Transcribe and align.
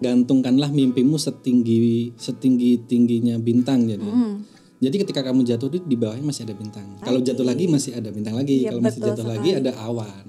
gantungkanlah 0.00 0.72
mimpimu 0.72 1.20
setinggi 1.20 2.16
setinggi 2.16 2.88
tingginya 2.88 3.36
bintang 3.36 3.84
jadi. 3.84 4.04
Hmm. 4.04 4.42
Jadi 4.80 4.96
ketika 5.04 5.20
kamu 5.20 5.44
jatuh 5.44 5.68
di 5.68 5.78
di 5.84 5.96
bawahnya 6.00 6.24
masih 6.24 6.48
ada 6.48 6.56
bintang. 6.56 6.88
Kalau 7.04 7.20
jatuh 7.20 7.44
lagi 7.44 7.68
masih 7.68 7.92
ada 8.00 8.08
bintang 8.08 8.32
lagi. 8.32 8.64
Iya, 8.64 8.72
Kalau 8.72 8.80
masih 8.80 9.00
jatuh 9.04 9.26
lagi 9.28 9.50
sekali. 9.52 9.60
ada 9.60 9.72
awan. 9.76 10.24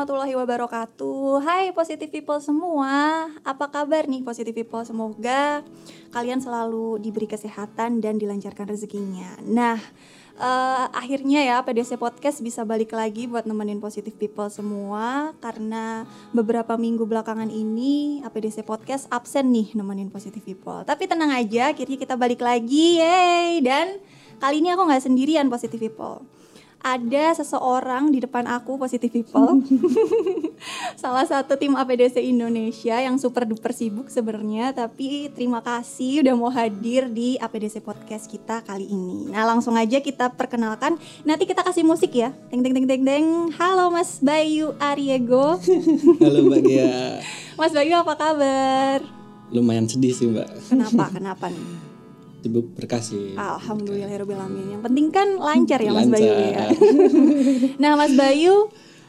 Warahmatullahi 0.00 0.32
wabarakatuh. 0.32 1.44
Hai 1.44 1.76
positive 1.76 2.08
people 2.08 2.40
semua. 2.40 3.28
Apa 3.44 3.68
kabar 3.68 4.08
nih 4.08 4.24
positive 4.24 4.56
people? 4.56 4.80
Semoga 4.80 5.60
kalian 6.08 6.40
selalu 6.40 6.96
diberi 7.04 7.28
kesehatan 7.28 8.00
dan 8.00 8.16
dilancarkan 8.16 8.64
rezekinya. 8.64 9.36
Nah 9.44 9.76
eh, 10.40 10.86
akhirnya 10.96 11.44
ya 11.44 11.60
PDC 11.60 12.00
Podcast 12.00 12.40
bisa 12.40 12.64
balik 12.64 12.96
lagi 12.96 13.28
buat 13.28 13.44
nemenin 13.44 13.76
positive 13.76 14.16
people 14.16 14.48
semua. 14.48 15.36
Karena 15.36 16.08
beberapa 16.32 16.80
minggu 16.80 17.04
belakangan 17.04 17.52
ini 17.52 18.24
APDC 18.24 18.64
Podcast 18.64 19.04
absen 19.12 19.52
nih 19.52 19.76
nemenin 19.76 20.08
positive 20.08 20.40
people. 20.40 20.80
Tapi 20.80 21.12
tenang 21.12 21.28
aja 21.28 21.76
akhirnya 21.76 22.00
kita 22.00 22.16
balik 22.16 22.40
lagi. 22.40 23.04
Yeay! 23.04 23.60
Dan 23.60 24.00
kali 24.40 24.64
ini 24.64 24.72
aku 24.72 24.80
nggak 24.80 25.04
sendirian 25.04 25.52
positive 25.52 25.92
people 25.92 26.39
ada 26.80 27.36
seseorang 27.36 28.08
di 28.08 28.24
depan 28.24 28.48
aku 28.48 28.80
positive 28.80 29.12
people. 29.12 29.60
Salah 31.02 31.24
satu 31.28 31.56
tim 31.56 31.76
APDC 31.76 32.20
Indonesia 32.24 32.96
yang 32.96 33.20
super 33.20 33.44
duper 33.44 33.72
sibuk 33.72 34.08
sebenarnya 34.08 34.72
tapi 34.72 35.28
terima 35.32 35.60
kasih 35.60 36.24
udah 36.24 36.34
mau 36.36 36.48
hadir 36.52 37.08
di 37.12 37.36
APDC 37.36 37.84
podcast 37.84 38.28
kita 38.28 38.64
kali 38.64 38.88
ini. 38.88 39.28
Nah 39.28 39.44
langsung 39.44 39.76
aja 39.76 40.00
kita 40.00 40.32
perkenalkan. 40.32 40.96
Nanti 41.24 41.44
kita 41.44 41.60
kasih 41.60 41.84
musik 41.84 42.16
ya. 42.16 42.32
Deng 42.48 42.64
deng 42.64 42.72
deng 42.72 42.88
deng 42.88 43.02
deng. 43.04 43.26
Halo 43.60 43.92
Mas 43.92 44.20
Bayu 44.20 44.72
Ariego. 44.80 45.60
Halo 46.24 46.38
Mbak 46.48 46.60
Gia. 46.64 47.20
Mas 47.60 47.72
Bayu 47.76 47.92
apa 48.00 48.16
kabar? 48.16 49.04
Lumayan 49.52 49.84
sedih 49.84 50.16
sih 50.16 50.28
Mbak. 50.32 50.48
kenapa? 50.72 51.04
Kenapa 51.12 51.46
nih 51.52 51.89
Sibuk 52.40 52.72
berkasih. 52.72 53.36
Alhamdulillahirobbilalamin 53.36 54.66
yang 54.70 54.82
penting 54.82 55.08
kan 55.08 55.28
lancar 55.36 55.76
ya 55.78 55.90
Mas 55.90 56.06
Bayu 56.06 56.24
ya 56.26 56.40
Lancar. 56.40 56.68
Nah, 57.82 57.92
Mas 57.94 58.12
Bayu, 58.12 58.54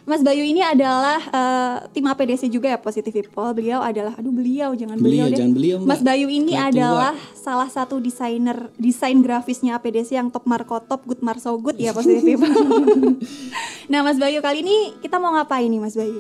Mas 0.02 0.20
Bayu 0.20 0.42
ini 0.42 0.60
adalah 0.60 1.20
eh, 1.22 1.76
tim 1.90 2.04
APDC 2.04 2.48
juga 2.48 2.68
ya 2.68 2.78
Positive 2.78 3.24
People. 3.24 3.52
Beliau 3.54 3.80
adalah 3.80 4.12
aduh 4.14 4.30
beliau 4.30 4.74
jangan 4.74 4.98
beliau, 4.98 5.24
Beliau, 5.24 5.28
deh. 5.30 5.38
jangan 5.38 5.54
beliau, 5.54 5.76
Mbak. 5.78 5.88
Mas 5.88 6.02
Bayu 6.02 6.28
ini 6.28 6.52
tua. 6.52 6.68
adalah 6.68 7.14
salah 7.34 7.70
satu 7.70 7.98
desainer 7.98 8.58
desain 8.76 9.16
grafisnya 9.18 9.78
APDC 9.78 10.12
yang 10.12 10.28
top 10.28 10.44
marko 10.44 10.82
top 10.82 11.06
good 11.06 11.22
mar 11.22 11.38
so 11.38 11.56
good 11.56 11.78
ya 11.78 11.92
Positive 11.92 12.26
People. 12.26 12.52
nah, 13.92 14.02
Mas 14.02 14.18
Bayu 14.18 14.40
kali 14.40 14.60
ini 14.62 14.76
kita 15.00 15.16
mau 15.18 15.32
ngapain 15.32 15.66
nih 15.66 15.80
Mas 15.80 15.94
Bayu? 15.94 16.20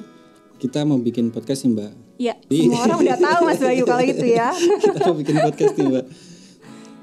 Kita 0.56 0.86
mau 0.86 0.96
bikin 0.96 1.28
podcast 1.28 1.66
nih 1.66 1.74
Mbak. 1.74 1.92
Ya, 2.16 2.38
Iya. 2.46 2.70
semua 2.70 2.86
orang 2.86 3.00
udah 3.02 3.18
tahu 3.20 3.40
Mas 3.44 3.58
Bayu 3.60 3.82
kalau 3.84 4.04
gitu 4.06 4.26
ya. 4.30 4.54
kita 4.86 5.00
mau 5.04 5.18
bikin 5.18 5.36
podcast 5.42 5.74
nih 5.74 5.86
Mbak. 5.90 6.06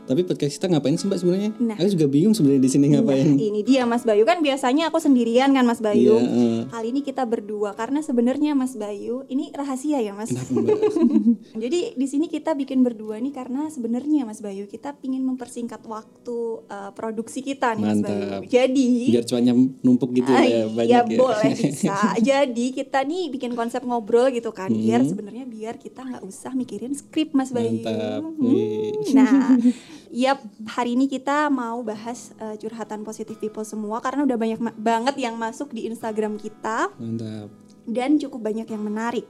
Tapi 0.09 0.25
podcast 0.25 0.57
kita 0.57 0.73
ngapain 0.73 0.97
sih 0.97 1.05
Mbak 1.05 1.19
sebenarnya? 1.21 1.51
Nah. 1.61 1.77
Aku 1.77 1.89
juga 1.93 2.09
bingung 2.09 2.33
sebenarnya 2.33 2.63
di 2.65 2.71
sini 2.73 2.87
ngapain. 2.97 3.29
Nah, 3.29 3.45
ini 3.45 3.61
dia 3.61 3.85
Mas 3.85 4.09
Bayu 4.09 4.25
kan 4.25 4.41
biasanya 4.41 4.89
aku 4.89 4.97
sendirian 5.05 5.53
kan 5.53 5.69
Mas 5.69 5.85
Bayu. 5.85 6.17
Iya, 6.17 6.25
eh. 6.25 6.61
Kali 6.73 6.87
ini 6.97 7.01
kita 7.05 7.29
berdua 7.29 7.77
karena 7.77 8.01
sebenarnya 8.01 8.57
Mas 8.57 8.73
Bayu 8.73 9.29
ini 9.29 9.53
rahasia 9.53 10.01
ya 10.01 10.17
Mas. 10.17 10.33
Kenapa 10.33 10.49
Mbak? 10.49 10.81
Jadi 11.69 11.81
di 11.93 12.07
sini 12.09 12.33
kita 12.33 12.57
bikin 12.57 12.81
berdua 12.81 13.21
nih 13.21 13.37
karena 13.37 13.69
sebenarnya 13.69 14.25
Mas 14.25 14.41
Bayu 14.41 14.65
kita 14.65 14.97
pingin 14.97 15.29
mempersingkat 15.29 15.85
waktu 15.85 16.65
uh, 16.65 16.91
produksi 16.97 17.45
kita 17.45 17.77
nih 17.77 17.85
Mas 17.85 18.01
Bayu. 18.01 18.25
Mantap. 18.25 18.43
Jadi 18.49 18.89
Biar 19.13 19.25
cuannya 19.29 19.53
numpuk 19.85 20.11
gitu 20.17 20.31
Ah, 20.33 20.41
ya 20.41 20.65
banyak 20.73 20.89
iya, 20.89 21.01
ya. 21.05 21.19
boleh 21.21 21.53
bisa. 21.61 21.97
Jadi 22.17 22.67
kita 22.73 23.05
nih 23.05 23.29
bikin 23.29 23.53
konsep 23.53 23.85
ngobrol 23.85 24.33
gitu 24.33 24.57
kan, 24.57 24.73
biar 24.73 25.05
sebenarnya 25.05 25.45
biar 25.45 25.77
kita 25.77 26.01
nggak 26.01 26.25
usah 26.25 26.57
mikirin 26.57 26.97
skrip 26.97 27.37
Mas 27.37 27.53
Bayu. 27.53 27.77
Mantap. 27.85 28.25
Hmm. 28.25 29.13
Nah, 29.13 29.53
yap 30.11 30.41
hari 30.69 30.97
ini 30.97 31.07
kita 31.09 31.53
mau 31.53 31.81
bahas 31.85 32.33
uh, 32.41 32.57
curhatan 32.57 33.05
positif 33.05 33.37
people 33.37 33.65
semua 33.65 34.01
karena 34.01 34.25
udah 34.25 34.39
banyak 34.41 34.61
banget 34.77 35.15
yang 35.21 35.37
masuk 35.37 35.73
di 35.73 35.89
Instagram 35.89 36.41
kita 36.41 36.93
Mantap. 36.97 37.49
dan 37.85 38.17
cukup 38.17 38.41
banyak 38.49 38.69
yang 38.69 38.83
menarik. 38.83 39.27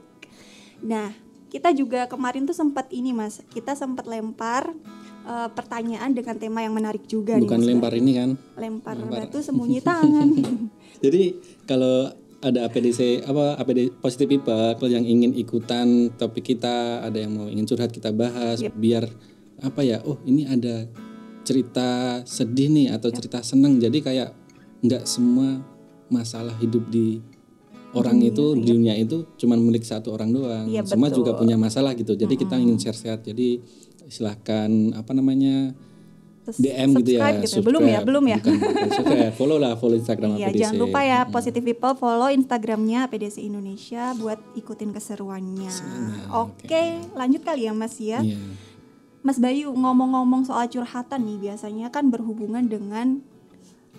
Nah, 0.79 1.11
kita 1.51 1.73
juga 1.75 2.07
kemarin 2.07 2.47
tuh 2.47 2.55
sempat 2.55 2.87
ini 2.93 3.11
Mas, 3.11 3.43
kita 3.51 3.75
sempat 3.75 4.07
lempar 4.07 4.71
uh, 5.27 5.49
pertanyaan 5.51 6.13
dengan 6.13 6.37
tema 6.37 6.63
yang 6.63 6.71
menarik 6.71 7.03
juga 7.09 7.35
nih. 7.35 7.49
Bukan 7.49 7.59
Mas 7.59 7.69
lempar 7.69 7.93
ini 7.97 8.11
kan. 8.15 8.29
lempar, 8.55 8.95
lempar. 8.95 9.27
batu 9.27 9.43
sembunyi 9.43 9.81
tangan. 9.83 10.29
Jadi 11.03 11.35
kalau 11.67 12.13
ada 12.39 12.71
APDC 12.71 13.27
apa 13.27 13.59
APD 13.59 13.91
positive 13.99 14.39
people 14.39 14.71
kalau 14.79 14.87
yang 14.87 15.03
ingin 15.03 15.35
ikutan 15.35 16.07
topik 16.15 16.55
kita, 16.55 17.03
ada 17.03 17.17
yang 17.19 17.35
mau 17.35 17.47
ingin 17.51 17.67
curhat 17.67 17.91
kita 17.91 18.15
bahas 18.15 18.63
biar 18.79 19.11
apa 19.61 19.81
ya? 19.81 19.99
Oh, 20.03 20.17
ini 20.23 20.43
ada 20.43 20.87
cerita 21.41 22.21
sedih 22.23 22.69
nih 22.69 22.87
atau 22.93 23.09
cerita 23.09 23.41
seneng. 23.41 23.79
Jadi 23.79 23.99
kayak 23.99 24.29
nggak 24.79 25.03
semua 25.03 25.59
masalah 26.07 26.55
hidup 26.57 26.87
di 26.89 27.19
orang 27.89 28.21
itu 28.21 28.53
di 28.53 28.69
dunia 28.69 28.93
itu 28.93 29.25
cuman 29.35 29.57
milik 29.57 29.81
satu 29.81 30.13
orang 30.13 30.29
doang. 30.29 30.65
Iya, 30.69 30.85
Semua 30.85 31.09
betul. 31.09 31.25
juga 31.25 31.31
punya 31.35 31.57
masalah 31.57 31.97
gitu. 31.97 32.13
Jadi 32.13 32.37
kita 32.37 32.55
ingin 32.55 32.77
share-share. 32.77 33.21
Jadi 33.21 33.61
silahkan 34.09 34.69
apa 34.93 35.11
namanya 35.13 35.73
DM 36.49 36.97
gitu 37.01 37.17
ya. 37.17 37.21
subscribe 37.21 37.37
gitu. 37.45 37.59
Belum 37.61 37.83
ya, 37.85 37.99
belum 38.01 38.25
ya. 38.25 38.37
Bukan, 38.41 38.55
bukan 38.57 38.89
subscribe. 38.97 39.33
Follow 39.37 39.57
lah, 39.57 39.73
follow 39.77 39.97
Instagram 39.97 40.29
Iya, 40.33 40.49
APDC. 40.49 40.59
jangan 40.61 40.77
lupa 40.81 40.99
ya 41.01 41.19
Positive 41.25 41.65
People 41.65 41.93
follow 41.93 42.29
Instagramnya 42.29 43.05
PDC 43.05 43.37
Indonesia 43.41 44.13
buat 44.17 44.37
ikutin 44.53 44.89
keseruannya. 44.89 45.73
Oke, 46.33 46.83
lanjut 47.13 47.41
kali 47.41 47.69
ya 47.69 47.73
Mas 47.73 47.97
ya. 47.97 48.21
Iya. 48.21 48.37
Mas 49.19 49.37
Bayu 49.37 49.75
ngomong-ngomong 49.75 50.47
soal 50.47 50.71
curhatan 50.71 51.27
nih 51.27 51.51
biasanya 51.51 51.91
kan 51.91 52.07
berhubungan 52.07 52.63
dengan 52.71 53.19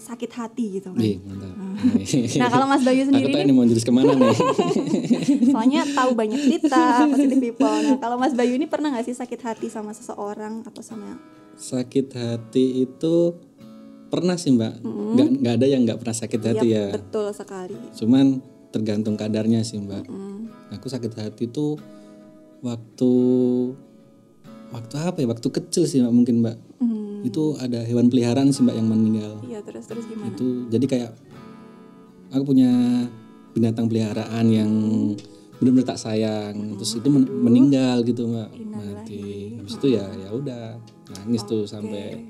sakit 0.00 0.30
hati 0.32 0.80
gitu 0.80 0.96
kan. 0.96 1.04
Ih, 1.04 1.20
mantap. 1.20 1.52
Nah 2.40 2.48
kalau 2.48 2.64
Mas 2.64 2.80
Bayu 2.80 3.04
Aku 3.04 3.08
sendiri 3.12 3.28
tahu 3.28 3.36
nih, 3.36 3.44
ini 3.44 3.52
mau 3.52 3.64
jurus 3.68 3.84
ke 3.84 3.92
mana 3.92 4.12
nih. 4.16 4.32
soalnya 5.52 5.84
tahu 5.92 6.10
banyak 6.16 6.40
cerita 6.40 7.04
positive 7.04 7.40
people. 7.40 7.68
Nah 7.84 8.00
kalau 8.00 8.16
Mas 8.16 8.32
Bayu 8.32 8.56
ini 8.56 8.64
pernah 8.64 8.88
nggak 8.96 9.12
sih 9.12 9.16
sakit 9.16 9.40
hati 9.44 9.68
sama 9.68 9.92
seseorang 9.92 10.64
atau 10.64 10.80
sama 10.80 11.20
sakit 11.60 12.16
hati 12.16 12.88
itu 12.88 13.36
pernah 14.08 14.40
sih 14.40 14.56
mbak. 14.56 14.80
Nggak 14.80 15.28
nggak 15.44 15.54
ada 15.60 15.66
yang 15.68 15.80
nggak 15.84 15.98
pernah 16.00 16.16
sakit 16.16 16.40
hati 16.40 16.66
Iya, 16.72 16.80
ya. 16.80 16.86
betul 16.96 17.26
sekali. 17.36 17.76
Cuman 17.92 18.40
tergantung 18.72 19.20
kadarnya 19.20 19.60
sih 19.60 19.76
mbak. 19.76 20.08
Hmm. 20.08 20.48
Aku 20.72 20.88
sakit 20.88 21.12
hati 21.12 21.52
itu 21.52 21.76
waktu 22.64 23.12
waktu 24.70 24.94
apa 24.96 25.18
ya? 25.18 25.26
Waktu 25.26 25.48
kecil 25.50 25.84
sih 25.84 25.98
mbak 26.00 26.14
mungkin 26.14 26.34
mbak. 26.40 26.56
Hmm, 26.78 27.22
Itu 27.22 27.54
ada 27.56 27.82
hewan 27.82 28.08
peliharaan 28.08 28.50
sih 28.50 28.62
mbak 28.62 28.74
yang 28.74 28.88
meninggal. 28.88 29.42
Iya 29.42 29.60
terus 29.60 29.84
terus 29.86 30.04
gimana? 30.06 30.30
Itu 30.30 30.66
jadi 30.66 30.86
kayak 30.86 31.10
aku 32.30 32.42
punya 32.46 32.70
binatang 33.50 33.86
peliharaan 33.86 34.46
yang 34.46 34.70
benar-benar 35.58 35.86
tak 35.88 36.00
sayang. 36.00 36.78
Terus 36.78 36.92
itu 36.96 37.08
men- 37.08 37.28
meninggal 37.28 38.02
gitu 38.02 38.26
mbak. 38.26 38.48
Mati. 38.70 39.58
Habis 39.58 39.74
itu 39.76 39.86
ya 39.92 40.06
ya 40.08 40.28
udah 40.32 40.78
nangis 41.12 41.42
tuh 41.44 41.66
sampai 41.66 42.24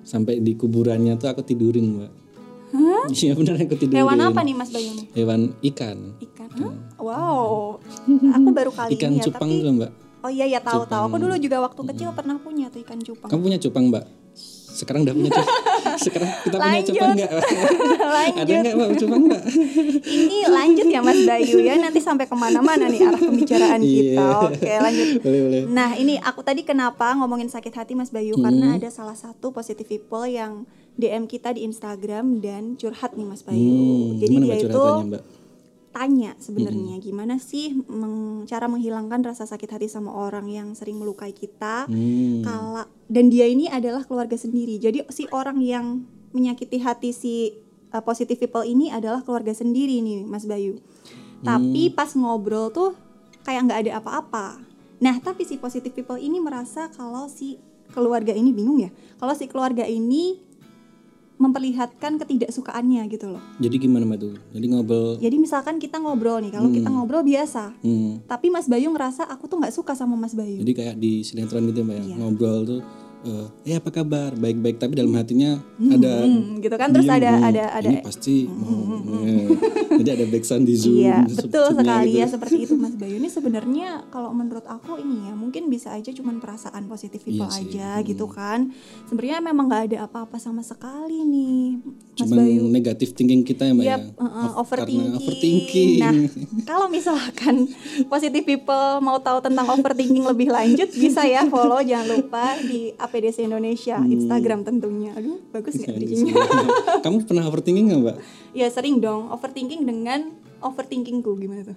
sampai 0.00 0.38
di 0.38 0.54
kuburannya 0.54 1.16
tuh 1.16 1.28
aku 1.28 1.42
tidurin 1.42 1.98
mbak. 1.98 2.12
Iya 3.10 3.34
benar 3.34 3.58
aku 3.58 3.74
tidurin. 3.74 3.98
Hewan 3.98 4.20
apa 4.22 4.40
nih 4.44 4.54
Mas 4.54 4.70
Bayu? 4.70 4.92
Hewan 5.16 5.40
ikan. 5.66 6.14
Ikan. 6.22 6.48
Hah? 6.54 6.74
Wow. 7.00 7.80
Aku 8.06 8.48
baru 8.54 8.70
kali 8.70 8.94
Ikan 8.94 9.10
ini 9.10 9.18
ya, 9.18 9.24
cupang 9.26 9.50
tapi 9.50 9.64
tuh 9.64 9.72
mbak. 9.74 9.92
Oh 10.20 10.28
iya 10.28 10.46
ya 10.46 10.60
tahu 10.60 10.84
tahu. 10.84 11.02
Aku 11.06 11.16
dulu 11.16 11.34
juga 11.36 11.60
waktu 11.60 11.80
kecil 11.90 12.12
pernah 12.12 12.36
punya 12.36 12.68
tuh 12.68 12.80
ikan 12.80 12.98
cupang. 12.98 13.28
Kamu 13.28 13.40
punya 13.40 13.58
cupang 13.58 13.84
mbak? 13.88 14.04
Sekarang 14.70 15.02
udah 15.02 15.12
punya 15.12 15.30
cupang. 15.30 15.56
Sekarang 16.04 16.30
kita 16.40 16.56
punya 16.56 16.70
Lanjut. 16.70 16.86
cupang 16.88 17.10
nggak? 17.12 17.30
Ada 17.90 18.06
lanjut. 18.06 18.56
nggak 18.56 18.74
mbak 18.76 18.90
cupang 18.96 19.20
mbak? 19.26 19.42
Ini 20.00 20.38
lanjut 20.46 20.86
ya 20.86 21.00
Mas 21.00 21.20
Bayu 21.22 21.56
ya. 21.58 21.74
Nanti 21.76 22.00
sampai 22.00 22.24
ke 22.24 22.34
mana-mana 22.34 22.84
nih 22.86 23.00
arah 23.02 23.18
pembicaraan 23.18 23.80
kita. 23.80 24.14
Iya. 24.14 24.28
Oke 24.46 24.70
lanjut. 24.78 25.08
boleh 25.20 25.40
boleh. 25.42 25.62
Nah 25.66 25.90
ini 25.94 26.14
aku 26.16 26.40
tadi 26.40 26.62
kenapa 26.62 27.12
ngomongin 27.14 27.48
sakit 27.48 27.72
hati 27.74 27.92
Mas 27.94 28.08
Bayu 28.08 28.32
Hmm. 28.32 28.46
karena 28.46 28.66
ada 28.76 28.88
salah 28.88 29.12
satu 29.14 29.50
positive 29.50 29.84
people 29.86 30.24
yang 30.24 30.64
DM 30.94 31.24
kita 31.24 31.50
di 31.50 31.64
Instagram 31.64 32.38
dan 32.38 32.76
curhat 32.76 33.12
nih 33.12 33.24
Mas 33.24 33.40
Bayu. 33.40 33.58
Hmm, 33.58 34.08
Jadi 34.16 34.30
gimana 34.30 34.46
dia 34.46 34.56
itu 34.60 34.84
mbak? 35.08 35.22
Tanya 35.90 36.38
sebenarnya 36.38 37.02
gimana 37.02 37.42
sih 37.42 37.74
meng- 37.90 38.46
cara 38.46 38.70
menghilangkan 38.70 39.26
rasa 39.26 39.42
sakit 39.42 39.74
hati 39.74 39.86
sama 39.90 40.14
orang 40.14 40.46
yang 40.46 40.68
sering 40.78 41.02
melukai 41.02 41.34
kita. 41.34 41.90
Hmm. 41.90 42.46
Kala 42.46 42.86
dan 43.10 43.26
dia 43.26 43.50
ini 43.50 43.66
adalah 43.66 44.06
keluarga 44.06 44.38
sendiri. 44.38 44.78
Jadi 44.78 45.02
si 45.10 45.26
orang 45.34 45.58
yang 45.58 46.06
menyakiti 46.30 46.78
hati 46.78 47.10
si 47.10 47.58
uh, 47.90 48.02
positive 48.02 48.38
people 48.38 48.62
ini 48.62 48.90
adalah 48.94 49.26
keluarga 49.26 49.50
sendiri 49.50 49.98
nih 49.98 50.22
Mas 50.26 50.46
Bayu. 50.46 50.78
Tapi 51.40 51.88
pas 51.96 52.12
ngobrol 52.12 52.68
tuh 52.70 52.92
kayak 53.42 53.66
nggak 53.66 53.80
ada 53.88 53.92
apa-apa. 53.98 54.60
Nah 55.00 55.16
tapi 55.18 55.48
si 55.48 55.56
positive 55.56 55.96
people 55.96 56.20
ini 56.20 56.38
merasa 56.38 56.92
kalau 56.92 57.26
si 57.26 57.58
keluarga 57.90 58.30
ini 58.30 58.54
bingung 58.54 58.78
ya. 58.78 58.92
Kalau 59.18 59.34
si 59.34 59.50
keluarga 59.50 59.88
ini 59.88 60.49
memperlihatkan 61.40 62.20
ketidaksukaannya 62.20 63.02
gitu 63.08 63.32
loh. 63.32 63.40
Jadi 63.56 63.80
gimana 63.80 64.04
mbak 64.04 64.20
tuh? 64.20 64.36
Jadi 64.52 64.66
ngobrol. 64.68 65.16
Jadi 65.16 65.36
misalkan 65.36 65.80
kita 65.80 65.96
ngobrol 65.96 66.38
nih, 66.38 66.52
kalau 66.52 66.68
kita 66.68 66.86
ngobrol 66.86 67.24
biasa, 67.24 67.72
Hmm. 67.80 68.20
tapi 68.28 68.52
Mas 68.52 68.68
Bayu 68.68 68.92
ngerasa 68.92 69.24
aku 69.24 69.48
tuh 69.48 69.56
nggak 69.56 69.72
suka 69.72 69.96
sama 69.96 70.14
Mas 70.14 70.36
Bayu. 70.36 70.60
Jadi 70.60 70.72
kayak 70.72 70.94
di 70.94 71.24
sinetron 71.24 71.64
gitu 71.66 71.80
mbak 71.80 71.96
ya 71.96 72.04
Iya. 72.04 72.16
ngobrol 72.20 72.58
tuh. 72.62 72.80
Eh 73.22 73.46
eh 73.66 73.74
apa 73.74 73.90
kabar? 73.90 74.32
Baik-baik 74.32 74.76
tapi 74.76 74.94
dalam 74.94 75.12
hatinya 75.12 75.60
ada 75.78 76.22
Hmm, 76.22 76.56
gitu 76.58 76.72
kan 76.74 76.88
terus 76.88 77.04
diem, 77.04 77.16
ada 77.16 77.30
hmm, 77.32 77.44
ada 77.44 77.64
ada 77.74 77.88
ini 77.88 78.00
pasti 78.00 78.34
mau 78.44 78.96
eh, 79.20 79.48
jadi 79.94 80.10
ada 80.14 80.24
backsound 80.26 80.62
di 80.62 80.74
zoom 80.74 80.96
Iya, 80.98 81.24
betul 81.26 81.66
sekali 81.74 82.10
gitu. 82.10 82.16
ya 82.16 82.26
seperti 82.26 82.56
itu 82.62 82.74
Mas 82.74 82.94
Bayu. 82.94 83.14
Ini 83.14 83.28
sebenarnya 83.28 83.88
kalau 84.08 84.30
menurut 84.30 84.64
aku 84.64 84.96
ini 84.96 85.26
ya 85.26 85.34
mungkin 85.34 85.66
bisa 85.66 85.92
aja 85.92 86.08
cuman 86.10 86.38
perasaan 86.38 86.86
positif 86.86 87.20
people 87.20 87.44
Iya 87.44 87.52
sih, 87.54 87.68
aja 87.70 87.88
gitu 88.00 88.24
kan. 88.26 88.72
Sebenarnya 89.04 89.38
memang 89.42 89.66
nggak 89.66 89.84
ada 89.86 89.98
apa-apa 90.04 90.36
sama 90.36 90.60
sekali 90.60 91.20
nih 91.20 91.60
Mas 92.10 92.18
cuman 92.18 92.36
Bayu. 92.38 92.62
negatif 92.68 93.12
thinking 93.12 93.40
kita 93.42 93.64
ya 93.64 93.72
mbak 93.72 93.84
Yap, 93.86 94.00
ya 94.00 94.04
Of- 94.10 94.16
karena 94.18 94.52
overthinking. 94.56 95.12
overthinking 95.14 95.90
Nah, 95.98 96.12
kalau 96.64 96.86
misalkan 96.86 97.68
positive 98.06 98.44
people 98.44 98.74
mau 99.00 99.18
tahu 99.18 99.40
tentang 99.40 99.66
overthinking 99.70 100.24
lebih 100.24 100.48
lanjut 100.48 100.88
bisa 100.90 101.24
ya 101.24 101.44
follow 101.46 101.80
jangan 101.80 102.06
lupa 102.10 102.56
di 102.60 102.92
APDC 103.10 103.42
Indonesia 103.42 103.96
Hmm. 103.96 104.06
Instagram 104.08 104.62
tentunya. 104.62 105.10
Aduh, 105.12 105.42
bagus 105.50 105.74
nggak 105.74 105.88
Iya, 105.88 105.96
bridgingnya? 105.98 106.34
kamu 107.04 107.16
pernah 107.24 107.44
overthinking 107.44 107.86
nggak 107.88 108.00
mbak 108.00 108.16
ya 108.52 108.66
sering 108.66 108.98
dong 108.98 109.26
overthinking 109.28 109.82
dengan 109.82 110.30
overthinkingku 110.60 111.34
gimana 111.34 111.62
tuh? 111.64 111.74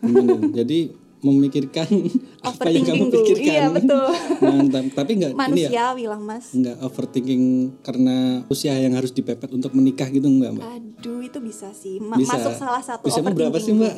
Jadi 0.52 0.94
memikirkan 1.20 1.88
apa 2.44 2.68
yang 2.68 2.84
kamu 2.84 3.08
pikirkan 3.10 3.48
Iya, 3.48 3.66
betul. 3.70 4.12
mantap 4.40 4.86
tapi 4.94 5.12
nggak 5.16 5.32
ini 5.32 5.40
ya 5.40 5.40
Manusiawi 5.72 6.04
lah 6.06 6.20
mas. 6.20 6.52
nggak 6.52 6.78
overthinking 6.82 7.44
karena 7.80 8.16
usia 8.46 8.76
yang 8.76 8.92
harus 8.92 9.10
dipepet 9.10 9.50
untuk 9.50 9.72
menikah 9.72 10.06
gitu 10.06 10.28
nggak 10.28 10.52
mbak 10.54 10.68
Aduh 10.70 11.24
itu 11.24 11.40
bisa 11.40 11.72
sih 11.72 11.98
Ma- 11.98 12.20
Bisa. 12.20 12.36
masuk 12.36 12.54
salah 12.54 12.84
satu 12.84 13.08
Usiamu 13.08 13.32
berapa 13.32 13.56
sih 13.56 13.72
mbak 13.72 13.96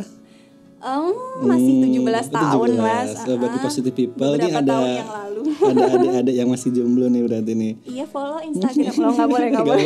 Em, 0.76 1.16
masih 1.42 1.74
17 1.82 2.28
tahun 2.30 2.70
17. 2.76 2.84
mas. 2.84 3.10
Oh, 3.26 3.36
berarti 3.40 3.58
positive 3.60 3.96
people 3.96 4.32
ini 4.36 4.52
ada 4.52 4.76
yang 4.84 5.08
lalu. 5.08 5.42
ada 5.72 5.84
adik-adik 5.96 6.36
yang 6.36 6.50
masih 6.52 6.70
jomblo 6.74 7.06
nih 7.08 7.22
berarti 7.24 7.54
nih 7.56 7.72
Iya 7.86 8.06
follow 8.10 8.40
Instagram 8.44 8.94
lo 8.98 9.10
nggak 9.14 9.30
boleh 9.30 9.48
nggak 9.48 9.64
Nggak 9.66 9.66
boleh. 9.66 9.86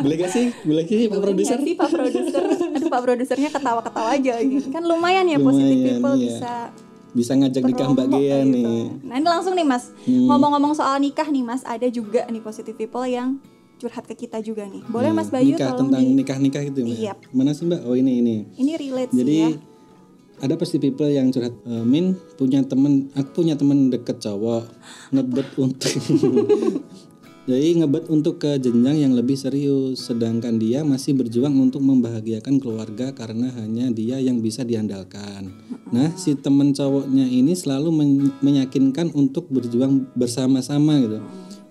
boleh. 0.00 0.16
gak 0.16 0.30
sih 0.32 0.44
boleh 0.64 0.84
sih 0.86 1.06
pak 1.06 1.20
produser 1.20 1.58
sih 1.60 1.74
Pak 1.76 1.88
Produser. 1.92 2.42
Aduh 2.72 2.88
Pak 2.88 3.00
Produsernya 3.04 3.50
ketawa-ketawa 3.52 4.08
aja 4.16 4.34
gitu. 4.40 4.66
Kan 4.72 4.82
lumayan 4.86 5.26
ya 5.28 5.38
positive 5.38 5.76
Lumayan, 5.76 5.88
people 5.98 6.14
iya. 6.16 6.24
bisa 6.24 6.52
bisa 7.16 7.32
ngajak 7.32 7.62
nikah 7.64 7.88
mbak 7.96 8.06
Gea 8.12 8.44
gitu. 8.44 8.52
nih 8.52 8.82
Nah 9.08 9.14
ini 9.16 9.24
langsung 9.26 9.54
nih 9.56 9.64
mas 9.64 9.88
ngomong-ngomong 10.04 10.76
soal 10.76 11.00
nikah 11.00 11.24
nih 11.28 11.40
mas 11.40 11.64
ada 11.64 11.88
juga 11.88 12.28
nih 12.28 12.44
positive 12.44 12.76
people 12.76 13.04
yang 13.08 13.40
curhat 13.76 14.04
ke 14.04 14.16
kita 14.16 14.40
juga 14.40 14.64
nih. 14.64 14.82
Boleh 14.86 15.10
Hmm, 15.10 15.18
Mas 15.18 15.28
Bayu 15.28 15.52
nikah 15.52 15.70
tolong 15.70 15.88
tentang 15.88 16.02
di 16.02 16.12
nikah 16.14 16.38
nikah 16.38 16.62
gitu 16.64 16.80
ya 16.80 16.86
mbak 16.86 16.96
Iya. 16.96 17.12
mana 17.30 17.50
sih 17.50 17.64
mbak? 17.64 17.80
Oh 17.84 17.92
ini 17.92 18.12
ini. 18.18 18.36
Ini 18.54 18.72
relate 18.74 19.10
sih 19.10 19.18
Jadi 19.18 19.36
ya. 19.36 19.48
ada 20.38 20.54
pasti 20.54 20.76
people 20.76 21.08
yang 21.08 21.28
curhat 21.28 21.52
"Eh, 21.62 21.84
Min 21.84 22.06
punya 22.34 22.60
temen 22.62 23.08
aku 23.12 23.30
punya 23.36 23.54
temen 23.54 23.88
deket 23.88 24.16
cowok 24.18 24.64
ngebet 25.10 25.48
untuk 25.56 25.92
jadi 27.46 27.78
ngebet 27.78 28.10
untuk 28.10 28.36
ke 28.36 28.56
jenjang 28.56 28.96
yang 28.98 29.12
lebih 29.12 29.32
serius. 29.34 30.02
Sedangkan 30.02 30.56
dia 30.56 30.82
masih 30.82 31.14
berjuang 31.14 31.54
untuk 31.54 31.78
membahagiakan 31.78 32.58
keluarga 32.58 33.12
karena 33.12 33.54
hanya 33.54 33.86
dia 33.88 34.18
yang 34.18 34.40
bisa 34.40 34.60
diandalkan. 34.60 35.52
Nah 35.86 36.10
si 36.16 36.34
temen 36.34 36.72
cowoknya 36.72 37.22
ini 37.24 37.52
selalu 37.52 37.88
men- 37.92 38.32
meyakinkan 38.40 39.12
untuk 39.12 39.46
berjuang 39.46 40.10
bersama-sama 40.12 40.98
gitu 40.98 41.20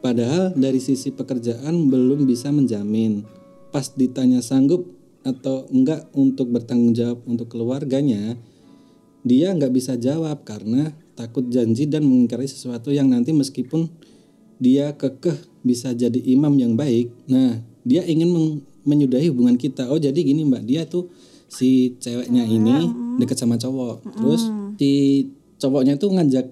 padahal 0.05 0.53
dari 0.53 0.77
sisi 0.77 1.09
pekerjaan 1.09 1.89
belum 1.89 2.29
bisa 2.29 2.53
menjamin 2.53 3.25
pas 3.73 3.89
ditanya 3.89 4.45
sanggup 4.45 4.85
atau 5.25 5.65
enggak 5.73 6.05
untuk 6.13 6.53
bertanggung 6.53 6.93
jawab 6.93 7.25
untuk 7.25 7.49
keluarganya 7.49 8.37
dia 9.25 9.49
nggak 9.49 9.73
bisa 9.73 9.97
jawab 9.97 10.45
karena 10.45 10.93
takut 11.17 11.49
janji 11.49 11.89
dan 11.89 12.05
mengingkari 12.05 12.45
sesuatu 12.45 12.93
yang 12.93 13.09
nanti 13.09 13.33
meskipun 13.33 13.89
dia 14.61 14.93
kekeh 14.93 15.35
bisa 15.65 15.91
jadi 15.91 16.21
imam 16.21 16.53
yang 16.55 16.77
baik. 16.77 17.09
Nah, 17.25 17.59
dia 17.81 18.05
ingin 18.05 18.29
meng- 18.29 18.61
menyudahi 18.85 19.33
hubungan 19.33 19.57
kita. 19.57 19.89
Oh, 19.89 19.97
jadi 19.97 20.15
gini 20.15 20.45
Mbak, 20.45 20.63
dia 20.63 20.85
tuh 20.85 21.09
si 21.49 21.97
ceweknya 21.97 22.45
ini 22.45 22.93
deket 23.17 23.41
sama 23.41 23.57
cowok. 23.57 24.05
Terus 24.13 24.41
si 24.77 24.91
cowoknya 25.57 25.97
tuh 25.97 26.13
ngajak 26.13 26.45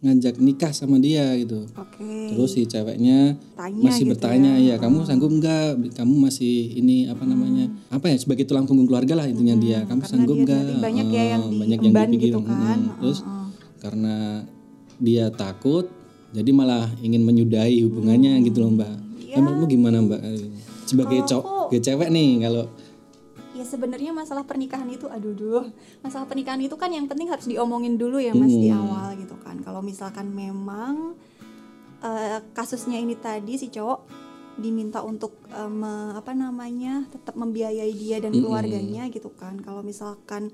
ngajak 0.00 0.40
nikah 0.40 0.72
sama 0.72 0.96
dia 0.96 1.28
gitu. 1.36 1.68
Oke. 1.76 2.32
Terus 2.32 2.50
si 2.50 2.64
ceweknya 2.64 3.36
Tanya 3.52 3.84
masih 3.84 4.02
gitu 4.02 4.10
bertanya 4.16 4.52
ya, 4.56 4.80
kamu 4.80 5.04
sanggup 5.04 5.28
nggak? 5.30 5.92
Kamu 5.92 6.14
masih 6.18 6.72
ini 6.74 7.04
apa 7.04 7.20
namanya? 7.22 7.68
Apa 7.88 8.08
ya 8.08 8.16
sebagai 8.16 8.48
tulang 8.48 8.64
punggung 8.64 8.88
keluarga 8.88 9.12
lah 9.14 9.28
intinya 9.28 9.52
dia. 9.54 9.84
Kamu 9.84 10.00
karena 10.00 10.08
sanggup 10.08 10.36
nggak? 10.40 10.80
banyak 10.80 11.06
ya 11.06 11.24
yang 11.36 11.42
Eh, 11.44 11.58
banyak 11.60 11.78
yang 11.78 11.92
dipikirin. 11.92 12.20
gitu 12.22 12.38
kan. 12.42 12.78
Mm. 12.80 12.96
Terus 12.96 13.18
karena 13.76 14.16
dia 14.96 15.28
takut, 15.28 15.84
jadi 16.32 16.48
malah 16.48 16.88
ingin 17.00 17.20
menyudahi 17.20 17.84
hubungannya 17.84 18.40
Hmm. 18.40 18.44
gitu 18.44 18.58
loh 18.60 18.72
mbak. 18.72 18.92
Iya. 19.20 19.32
Ya, 19.32 19.36
menurutmu 19.36 19.66
gimana 19.68 19.96
mbak? 20.00 20.20
Sebagai 20.84 21.24
cowok, 21.24 21.76
cewek 21.76 22.08
nih 22.08 22.40
kalau 22.40 22.64
Ya 23.50 23.68
sebenarnya 23.68 24.08
masalah 24.08 24.40
pernikahan 24.40 24.88
itu 24.88 25.04
aduh 25.04 25.36
duh. 25.36 25.64
Masalah 26.00 26.24
pernikahan 26.24 26.56
itu 26.58 26.72
kan 26.74 26.88
yang 26.88 27.04
penting 27.04 27.28
harus 27.28 27.44
diomongin 27.44 28.00
dulu 28.00 28.16
ya 28.16 28.32
Mas 28.32 28.48
di 28.48 28.72
Hmm. 28.72 28.80
awal 28.80 29.12
gitu 29.12 29.19
kan. 29.19 29.19
Kalau 29.80 29.88
misalkan 29.88 30.28
memang 30.36 31.16
eh, 32.04 32.44
kasusnya 32.52 33.00
ini 33.00 33.16
tadi 33.16 33.56
si 33.56 33.72
cowok 33.72 34.04
diminta 34.60 35.00
untuk 35.00 35.40
me- 35.72 36.12
apa 36.12 36.36
namanya 36.36 37.08
tetap 37.08 37.32
membiayai 37.32 37.88
dia 37.96 38.20
dan 38.20 38.36
keluarganya 38.44 39.08
gitu 39.08 39.32
kan. 39.32 39.56
Kalau 39.64 39.80
misalkan 39.80 40.52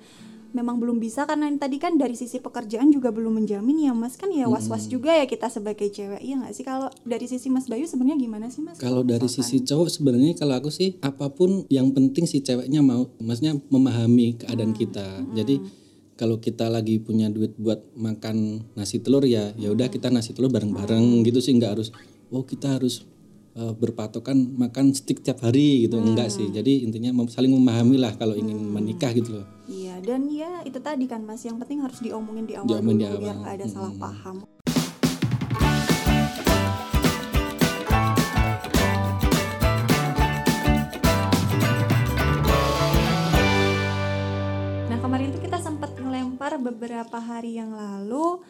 memang 0.55 0.79
belum 0.79 1.03
bisa 1.03 1.27
karena 1.27 1.51
tadi 1.59 1.83
kan 1.83 1.99
dari 1.99 2.15
sisi 2.15 2.39
pekerjaan 2.39 2.95
juga 2.95 3.11
belum 3.11 3.43
menjamin 3.43 3.91
ya 3.91 3.93
Mas 3.99 4.15
kan 4.15 4.31
ya 4.31 4.47
was-was 4.47 4.87
juga 4.87 5.11
ya 5.11 5.27
kita 5.27 5.51
sebagai 5.51 5.91
cewek 5.91 6.23
iya 6.23 6.39
nggak 6.39 6.55
sih 6.55 6.63
kalau 6.63 6.87
dari 7.03 7.27
sisi 7.27 7.51
Mas 7.51 7.67
Bayu 7.67 7.85
sebenarnya 7.85 8.15
gimana 8.15 8.47
sih 8.47 8.63
Mas? 8.63 8.79
Kalau 8.79 9.03
dari 9.03 9.27
sisi 9.27 9.59
cowok 9.61 9.91
sebenarnya 9.91 10.39
kalau 10.39 10.55
aku 10.55 10.71
sih 10.71 11.03
apa 11.03 11.35
pun 11.35 11.67
yang 11.67 11.91
penting 11.91 12.31
si 12.31 12.47
ceweknya 12.47 12.79
mau, 12.79 13.11
maksudnya 13.19 13.59
memahami 13.75 14.39
keadaan 14.39 14.71
kita. 14.71 15.27
Jadi 15.35 15.59
kalau 16.17 16.41
kita 16.41 16.73
lagi 16.73 16.97
punya 16.97 17.29
duit 17.29 17.53
buat 17.61 17.85
makan 17.93 18.67
nasi 18.73 18.99
telur 19.05 19.23
ya, 19.29 19.53
ya 19.61 19.69
udah 19.71 19.93
kita 19.93 20.09
nasi 20.09 20.33
telur 20.33 20.49
bareng-bareng 20.49 21.23
gitu 21.29 21.45
sih 21.45 21.53
nggak 21.55 21.77
harus 21.77 21.93
oh 22.33 22.43
kita 22.43 22.81
harus 22.81 23.05
eh, 23.55 23.73
berpatokan 23.77 24.57
makan 24.57 24.97
steak 24.97 25.21
tiap 25.21 25.45
hari 25.45 25.85
gitu 25.85 26.01
enggak 26.01 26.33
sih. 26.33 26.49
Jadi 26.49 26.89
intinya 26.89 27.13
saling 27.29 27.53
memahami 27.53 28.01
lah 28.01 28.17
kalau 28.17 28.33
ingin 28.33 28.57
menikah 28.57 29.13
gitu 29.13 29.41
loh. 29.41 29.47
Iya 29.69 30.01
dan 30.01 30.27
ya 30.33 30.65
itu 30.65 30.81
tadi 30.81 31.05
kan 31.05 31.21
Mas 31.23 31.45
yang 31.45 31.61
penting 31.61 31.85
harus 31.85 32.01
diomongin 32.01 32.49
di 32.49 32.57
awal 32.57 32.69
Diomongin 32.81 33.13
dulu 33.13 33.17
di 33.21 33.23
biar 33.23 33.37
awal. 33.37 33.43
nggak 33.45 33.55
ada 33.61 33.67
salah 33.69 33.93
paham. 34.01 34.37
Beberapa 46.67 47.19
hari 47.19 47.55
yang 47.55 47.71
lalu 47.71 48.43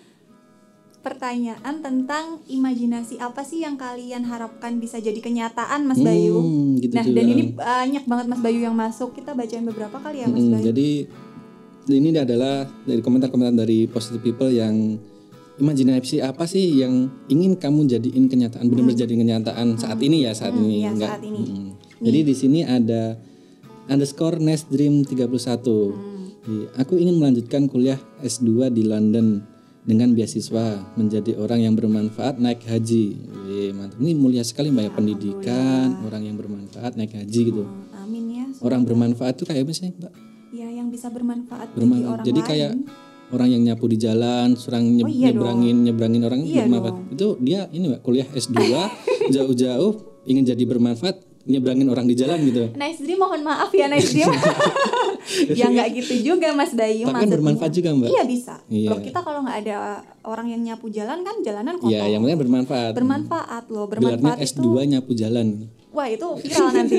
pertanyaan 1.00 1.84
tentang 1.86 2.42
imajinasi 2.50 3.22
apa 3.22 3.46
sih 3.46 3.62
yang 3.62 3.78
kalian 3.78 4.26
harapkan 4.26 4.82
bisa 4.82 4.98
jadi 4.98 5.20
kenyataan 5.22 5.86
Mas 5.86 6.02
Bayu. 6.02 6.42
Hmm, 6.42 6.82
gitu 6.82 6.98
nah 6.98 7.06
juga. 7.06 7.14
dan 7.14 7.26
ini 7.30 7.42
banyak 7.54 8.04
banget 8.08 8.26
Mas 8.26 8.40
Bayu 8.42 8.58
yang 8.58 8.74
masuk. 8.74 9.14
Kita 9.14 9.30
bacain 9.30 9.62
beberapa 9.62 10.02
kali 10.02 10.24
ya 10.24 10.26
Mas 10.26 10.42
Mm, 10.42 10.50
Bayu. 10.50 10.64
jadi 10.66 10.88
ini 11.86 12.08
adalah 12.18 12.66
dari 12.82 12.98
komentar-komentar 12.98 13.54
dari 13.54 13.86
positive 13.86 14.18
people 14.18 14.50
yang 14.50 14.98
imajinasi 15.56 16.18
apa 16.20 16.42
sih 16.44 16.82
yang 16.82 17.06
ingin 17.30 17.54
kamu 17.54 17.86
jadiin 17.86 18.26
kenyataan 18.26 18.66
benar-benar 18.66 19.06
jadi 19.06 19.14
kenyataan 19.14 19.78
saat 19.78 19.96
ini 20.02 20.26
ya 20.26 20.34
saat 20.34 20.52
ini 20.52 20.82
iya, 20.82 20.90
enggak 20.92 21.16
saat 21.16 21.24
ini. 21.24 21.40
Mm. 21.40 21.68
jadi 22.02 22.18
di 22.26 22.34
sini 22.36 22.60
ada 22.60 23.16
underscore 23.88 24.36
nest 24.36 24.68
dream 24.68 25.00
31 25.00 25.24
Aku 26.76 26.94
ingin 26.94 27.16
melanjutkan 27.16 27.66
kuliah 27.66 27.98
S2 28.20 28.70
di 28.70 28.82
London 28.82 29.42
dengan 29.82 30.10
beasiswa 30.12 30.94
menjadi 30.94 31.34
orang 31.36 31.60
yang 31.60 31.74
bermanfaat 31.74 32.38
naik 32.38 32.62
haji 32.62 33.14
mantap 33.72 33.98
ini 33.98 34.12
mulia 34.12 34.42
sekali 34.42 34.66
mbak 34.68 34.82
ya 34.82 34.92
pendidikan 34.92 36.02
orang 36.02 36.22
yang 36.22 36.34
bermanfaat 36.34 36.94
naik 36.94 37.14
haji 37.14 37.40
gitu 37.46 37.62
Hmm, 37.62 38.02
Amin 38.02 38.24
ya. 38.28 38.46
orang 38.60 38.82
bermanfaat 38.82 39.34
itu 39.36 39.44
kayak 39.44 39.62
apa 39.62 39.72
sih 39.72 39.90
mbak 39.92 40.10
Ya 40.48 40.66
yang 40.68 40.88
bisa 40.88 41.06
bermanfaat 41.06 41.68
bagi 41.68 41.76
Bermanfaat. 41.76 42.12
orang 42.12 42.24
Jadi 42.24 42.40
lain. 42.40 42.48
kayak 42.48 42.70
orang 43.28 43.48
yang 43.48 43.62
nyapu 43.64 43.86
di 43.86 43.96
jalan, 43.96 44.48
serang 44.54 44.86
nye- 44.88 45.02
Oh, 45.02 45.10
iya 45.12 45.28
nyebrangin 45.28 45.76
nyebrangin 45.82 46.22
orang 46.24 46.40
Iya 46.40 46.62
bermanfaat. 46.64 46.94
Itu 47.12 47.26
dia 47.38 47.60
ini 47.68 47.84
Mbak, 47.88 48.00
kuliah 48.00 48.26
S2 48.28 48.54
jauh-jauh 49.34 49.92
ingin 50.24 50.42
jadi 50.44 50.62
bermanfaat 50.64 51.25
nyebrangin 51.46 51.86
orang 51.86 52.04
di 52.04 52.14
jalan 52.14 52.38
gitu. 52.42 52.74
Nice 52.74 52.98
Dream 52.98 53.16
mohon 53.16 53.40
maaf 53.40 53.70
ya 53.70 53.86
Nice 53.86 54.10
Dream. 54.10 54.30
ya 55.58 55.66
nggak 55.66 55.88
gitu 55.96 56.14
juga 56.26 56.50
Mas 56.50 56.70
Bayu 56.70 57.02
Tapi 57.02 57.06
kan 57.06 57.14
maksudnya. 57.16 57.34
bermanfaat 57.34 57.72
juga, 57.72 57.88
Mbak. 57.92 58.08
Iya 58.08 58.22
bisa. 58.24 58.54
Iya. 58.66 58.90
Loh 58.90 59.00
kita 59.00 59.18
kalau 59.20 59.40
nggak 59.40 59.58
ada 59.60 59.76
orang 60.22 60.46
yang 60.48 60.62
nyapu 60.62 60.86
jalan 60.88 61.18
kan 61.20 61.34
jalanan 61.40 61.74
kotor. 61.76 61.90
Iya, 61.92 62.04
yang 62.08 62.20
penting 62.20 62.40
bermanfaat. 62.40 62.92
bermanfaat 62.92 63.64
loh, 63.68 63.86
Gelarnya 63.86 64.18
bermanfaat 64.18 64.38
S2 64.44 64.58
itu. 64.58 64.80
nyapu 64.88 65.12
jalan. 65.12 65.46
Wah 65.88 66.04
itu 66.06 66.28
viral 66.36 66.68
nanti. 66.74 66.96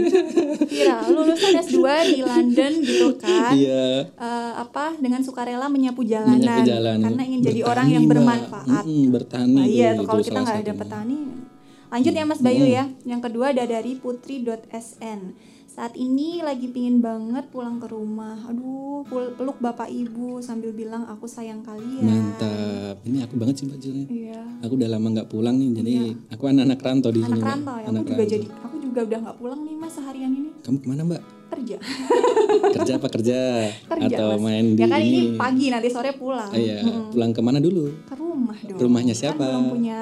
viral. 0.66 1.02
Lulusan 1.08 1.54
S2 1.62 1.78
di 2.08 2.20
London 2.20 2.72
gitu 2.82 3.08
kan. 3.16 3.54
Iya. 3.54 4.10
Eh, 4.10 4.52
apa 4.58 4.98
dengan 4.98 5.22
sukarela 5.22 5.68
menyapu 5.68 6.02
jalanan, 6.02 6.34
Menyapu 6.36 6.66
jalan. 6.66 6.98
karena 7.00 7.22
ingin 7.22 7.40
jadi 7.44 7.60
Bertani, 7.60 7.70
orang 7.70 7.88
yang 7.92 8.06
bermanfaat. 8.06 8.66
Mm-mm, 8.82 9.04
bertani 9.12 9.54
Nah, 9.54 9.66
iya 9.68 9.90
kalau 9.96 10.18
kita 10.20 10.40
nggak 10.40 10.60
ada 10.64 10.74
petani. 10.74 11.18
Lanjut 11.88 12.12
ya 12.12 12.24
Mas 12.24 12.40
Bayu 12.40 12.64
ya. 12.64 12.92
Yang 13.04 13.22
kedua 13.26 13.52
ada 13.52 13.64
dari 13.64 13.96
putri.sn. 13.96 15.22
Saat 15.68 15.94
ini 15.94 16.42
lagi 16.42 16.68
pingin 16.68 17.00
banget 17.00 17.48
pulang 17.48 17.78
ke 17.78 17.86
rumah. 17.86 18.50
Aduh, 18.50 19.06
peluk 19.08 19.62
bapak 19.62 19.86
ibu 19.88 20.42
sambil 20.42 20.74
bilang 20.74 21.06
aku 21.06 21.30
sayang 21.30 21.62
kalian. 21.62 22.02
Mantap. 22.02 22.98
Ini 23.06 23.24
aku 23.24 23.38
banget 23.38 23.56
sih 23.56 23.66
Mbak 23.66 23.80
Jul. 23.80 24.00
Iya. 24.10 24.42
Aku 24.66 24.74
udah 24.74 24.90
lama 24.90 25.08
nggak 25.12 25.30
pulang 25.30 25.54
nih, 25.56 25.70
jadi 25.76 25.94
aku 26.28 26.44
anak-anak 26.44 26.80
rantau 26.82 27.12
di 27.14 27.22
sini. 27.22 27.30
Anak 27.30 27.38
Mbak. 27.38 27.52
rantau 27.54 27.76
ya. 27.76 27.86
Aku 27.86 27.92
Anak 27.94 28.04
juga 28.04 28.18
rantau. 28.18 28.34
jadi 28.34 28.46
aku 28.58 28.76
juga 28.82 29.00
udah 29.06 29.20
nggak 29.22 29.38
pulang 29.38 29.60
nih 29.62 29.76
Mas 29.78 29.94
seharian 29.94 30.32
ini. 30.34 30.50
Kamu 30.58 30.78
ke 30.82 30.88
mana 30.90 31.02
Mbak? 31.06 31.22
Kerja. 31.48 31.78
Kerja 32.76 32.92
apa 32.98 33.08
kerja? 33.08 33.40
Kerja 33.86 34.08
Atau 34.10 34.28
Mas. 34.34 34.42
main 34.42 34.66
di 34.68 34.82
ya 34.82 34.88
kan 34.90 35.00
ini 35.00 35.22
pagi 35.38 35.66
nanti 35.70 35.88
sore 35.88 36.12
pulang. 36.12 36.50
Ah, 36.50 36.58
iya, 36.58 36.82
pulang 37.08 37.32
ke 37.32 37.40
mana 37.40 37.62
dulu? 37.62 37.86
Ke 38.04 38.18
rumah 38.18 38.58
dong. 38.58 38.76
Rumahnya 38.82 39.14
Kan 39.14 39.22
siapa? 39.22 39.46
belum 39.46 39.66
punya 39.72 39.98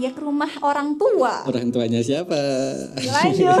ya 0.00 0.10
ke 0.10 0.20
rumah 0.20 0.48
orang 0.60 0.96
tua. 0.96 1.44
Orang 1.44 1.68
tuanya 1.68 2.00
siapa? 2.00 2.34
Lanjut. 2.96 3.60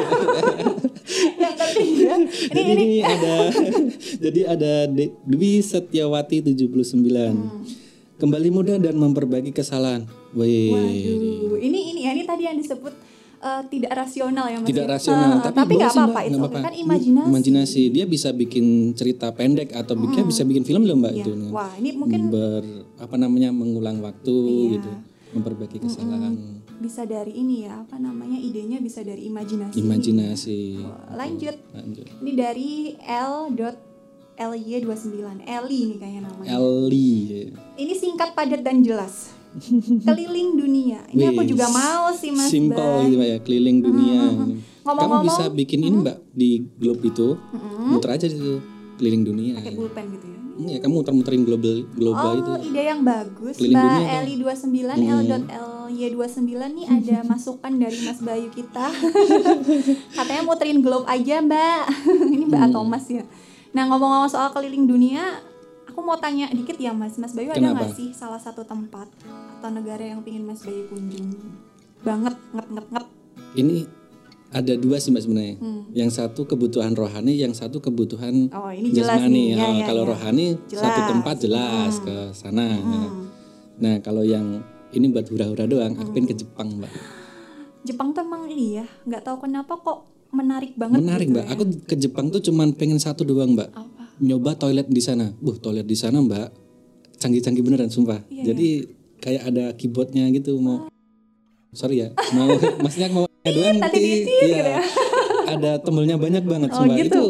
yang 1.36 1.54
ketiga. 1.54 2.14
Ini 2.16 2.26
jadi 2.50 2.70
ini 2.72 2.84
ini 2.86 2.98
ada 3.02 3.34
jadi 4.24 4.40
ada 4.48 4.72
Dwi 5.22 5.60
Setiawati 5.60 6.40
79. 6.42 6.96
Hmm. 6.96 7.62
Kembali 8.16 8.48
muda 8.48 8.76
dan 8.76 8.94
memperbaiki 8.94 9.50
kesalahan. 9.50 10.04
Wih. 10.30 10.70
Waduh, 10.70 11.56
ini 11.58 11.78
ini 11.90 12.00
ya 12.02 12.12
ini 12.12 12.22
tadi 12.22 12.44
yang 12.44 12.54
disebut 12.54 12.92
eh, 13.40 13.62
tidak 13.66 13.92
rasional 13.96 14.46
ya 14.46 14.58
Mas. 14.58 14.68
Tidak 14.68 14.84
ya? 14.84 14.90
rasional, 14.90 15.30
Eh, 15.30 15.42
tapi, 15.42 15.56
tapi 15.56 15.72
nggak 15.74 15.90
apa-apa 15.90 16.20
itu 16.22 16.36
apa-apa. 16.38 16.58
kan 16.62 16.74
imajinasi. 16.74 17.28
Imajinasi. 17.28 17.82
Dia 17.90 18.04
bisa 18.04 18.28
bikin 18.30 18.64
cerita 18.92 19.32
pendek 19.32 19.72
atau 19.72 19.92
bikin 19.94 20.24
bisa 20.24 20.44
bikin 20.44 20.62
film 20.62 20.84
loh 20.84 20.96
Mbak 20.96 21.12
Iya. 21.12 21.22
itu. 21.22 21.32
Wah, 21.48 21.72
ini 21.76 21.90
mungkin 21.92 22.28
ber 22.28 22.62
apa 22.96 23.16
namanya 23.16 23.50
mengulang 23.50 23.98
waktu 23.98 24.36
Iya. 24.36 24.68
gitu, 24.76 24.90
memperbaiki 25.30 25.78
kesalahan. 25.78 26.58
bisa 26.80 27.04
dari 27.04 27.36
ini 27.36 27.68
ya, 27.68 27.84
apa 27.84 28.00
namanya 28.00 28.40
idenya 28.40 28.80
bisa 28.80 29.04
dari 29.04 29.28
imajinasi. 29.28 29.84
Imajinasi. 29.84 30.80
Wah, 30.80 31.12
lanjut. 31.12 31.60
Lanjut. 31.76 32.08
Ini 32.24 32.32
dari 32.32 32.96
L.ly29. 33.04 35.12
Eli 35.44 35.78
ini 35.84 36.00
kayaknya 36.00 36.32
namanya. 36.32 36.56
Eli. 36.56 37.52
Ini 37.76 37.92
singkat, 37.92 38.32
padat 38.32 38.64
dan 38.64 38.80
jelas. 38.80 39.36
Keliling 40.08 40.56
dunia. 40.56 41.04
Ini 41.12 41.34
aku 41.34 41.42
Wih, 41.44 41.50
juga 41.52 41.68
mau 41.68 42.08
sih 42.16 42.32
Mas. 42.32 42.48
Simple 42.48 43.04
gitu 43.10 43.18
Mbak 43.20 43.28
ya, 43.28 43.38
keliling 43.44 43.78
dunia. 43.84 44.22
Kamu 44.30 44.56
Ngomong-ngomong, 44.80 45.28
bisa 45.28 45.44
bikin 45.52 45.84
ini 45.84 46.00
Mbak 46.00 46.16
di 46.32 46.50
globe 46.80 47.04
itu, 47.04 47.36
muter 47.92 48.16
aja 48.16 48.24
di 48.24 48.40
situ 48.40 48.56
keliling 48.96 49.20
dunia. 49.24 49.54
pakai 49.60 49.72
pulpen 49.76 50.04
gitu 50.16 50.26
ya. 50.28 50.39
Ya, 50.60 50.78
kamu 50.84 51.00
muter-muterin 51.00 51.42
global 51.48 51.88
global 51.96 52.32
itu. 52.36 52.50
Oh, 52.52 52.60
ide 52.60 52.82
yang 52.84 53.00
bagus. 53.00 53.56
Mbak 53.56 53.72
kan? 53.80 54.24
Eli29 54.24 54.76
L.ly29 55.48 56.52
nih 56.76 56.86
ada 56.86 57.16
masukan 57.32 57.72
dari 57.80 57.98
Mas 58.04 58.20
Bayu 58.20 58.48
kita. 58.52 58.92
Katanya 60.16 60.42
muterin 60.44 60.84
globe 60.84 61.08
aja, 61.08 61.40
Mbak. 61.40 61.82
Ini 62.36 62.44
Mbak 62.44 62.62
atau 62.72 62.82
Mas 62.84 63.08
ya. 63.08 63.24
Nah, 63.72 63.88
ngomong-ngomong 63.88 64.28
soal 64.28 64.52
keliling 64.52 64.84
dunia, 64.84 65.40
aku 65.88 66.02
mau 66.04 66.18
tanya 66.20 66.50
dikit 66.52 66.76
ya, 66.76 66.92
Mas. 66.92 67.16
Mas 67.16 67.32
Bayu 67.32 67.54
ada 67.54 67.60
Kenapa? 67.60 67.86
nggak 67.86 67.96
sih 67.96 68.12
salah 68.12 68.40
satu 68.42 68.66
tempat 68.66 69.08
atau 69.60 69.70
negara 69.72 70.02
yang 70.04 70.20
pingin 70.20 70.44
Mas 70.44 70.60
Bayu 70.66 70.84
kunjungi? 70.90 71.40
Banget, 72.04 72.36
nget 72.52 72.66
nget 72.68 72.86
nget. 72.90 73.06
Ini 73.56 73.99
ada 74.50 74.74
dua 74.74 74.98
sih 74.98 75.10
Mbak 75.10 75.22
sebenarnya. 75.22 75.56
Hmm. 75.56 75.82
Yang 75.92 76.10
satu 76.12 76.42
kebutuhan 76.44 76.92
rohani, 76.92 77.34
yang 77.34 77.50
satu 77.50 77.78
kebutuhan 77.78 78.50
Oh, 78.50 78.66
ini 78.68 78.90
jelas 78.90 79.22
jasmani. 79.22 79.32
nih. 79.32 79.46
Ya, 79.52 79.62
Oh, 79.62 79.72
ya, 79.72 79.84
kalau 79.84 80.02
ya. 80.02 80.10
rohani 80.10 80.46
Jelas. 80.66 80.82
satu 80.82 81.00
tempat 81.08 81.34
jelas 81.38 81.92
ke 81.98 82.14
sana. 82.32 82.66
Hmm. 82.72 83.10
Nah, 83.76 83.94
kalau 83.98 84.20
yang 84.20 84.60
ini 84.90 85.06
buat 85.08 85.24
hura-hura 85.24 85.64
doang, 85.64 85.94
aku 85.94 86.10
pengen 86.10 86.28
ke 86.28 86.36
Jepang, 86.36 86.66
Mbak. 86.72 86.92
Jepang 87.82 88.10
tuh 88.10 88.20
emang 88.20 88.44
ini 88.44 88.76
ya, 88.76 88.86
nggak 89.02 89.22
tahu 89.22 89.36
kenapa 89.40 89.72
kok 89.74 89.98
menarik 90.30 90.74
banget 90.74 90.98
Menarik, 90.98 91.26
gitu 91.26 91.34
Mbak. 91.34 91.44
ya. 91.44 91.50
Aku 91.50 91.62
ke 91.86 91.94
Jepang 91.96 92.26
tuh 92.28 92.40
cuman 92.40 92.74
pengen 92.74 92.98
satu 92.98 93.22
doang, 93.22 93.54
Mbak. 93.54 93.70
Apa? 93.70 94.04
Nyoba 94.18 94.52
toilet 94.54 94.84
di 94.84 95.00
sana. 95.00 95.30
Buh, 95.32 95.56
toilet 95.56 95.84
di 95.84 95.94
sana, 95.94 96.18
Mbak. 96.18 96.48
Canggih-canggih 97.16 97.62
beneran, 97.62 97.86
sumpah. 97.86 98.18
Iya, 98.26 98.50
Jadi 98.50 98.68
kayak 99.16 99.42
ada 99.46 99.64
keyboardnya 99.74 100.26
gitu 100.32 100.56
mau 100.56 100.90
Sorry 101.70 102.02
ya, 102.02 102.10
mau 102.32 102.50
maksudnya 102.82 103.06
mau 103.10 103.29
doang 103.42 103.74
nanti 103.74 103.80
nanti, 103.80 103.98
diitit 103.98 104.28
iya. 104.28 104.44
gitu 104.50 104.70
ya. 104.70 104.80
ada 105.48 105.70
tombelnya 105.78 106.16
banyak 106.16 106.44
banget 106.44 106.68
Oh, 106.70 106.76
sumpah. 106.78 106.94
gitu. 106.94 107.08
Itu 107.08 107.24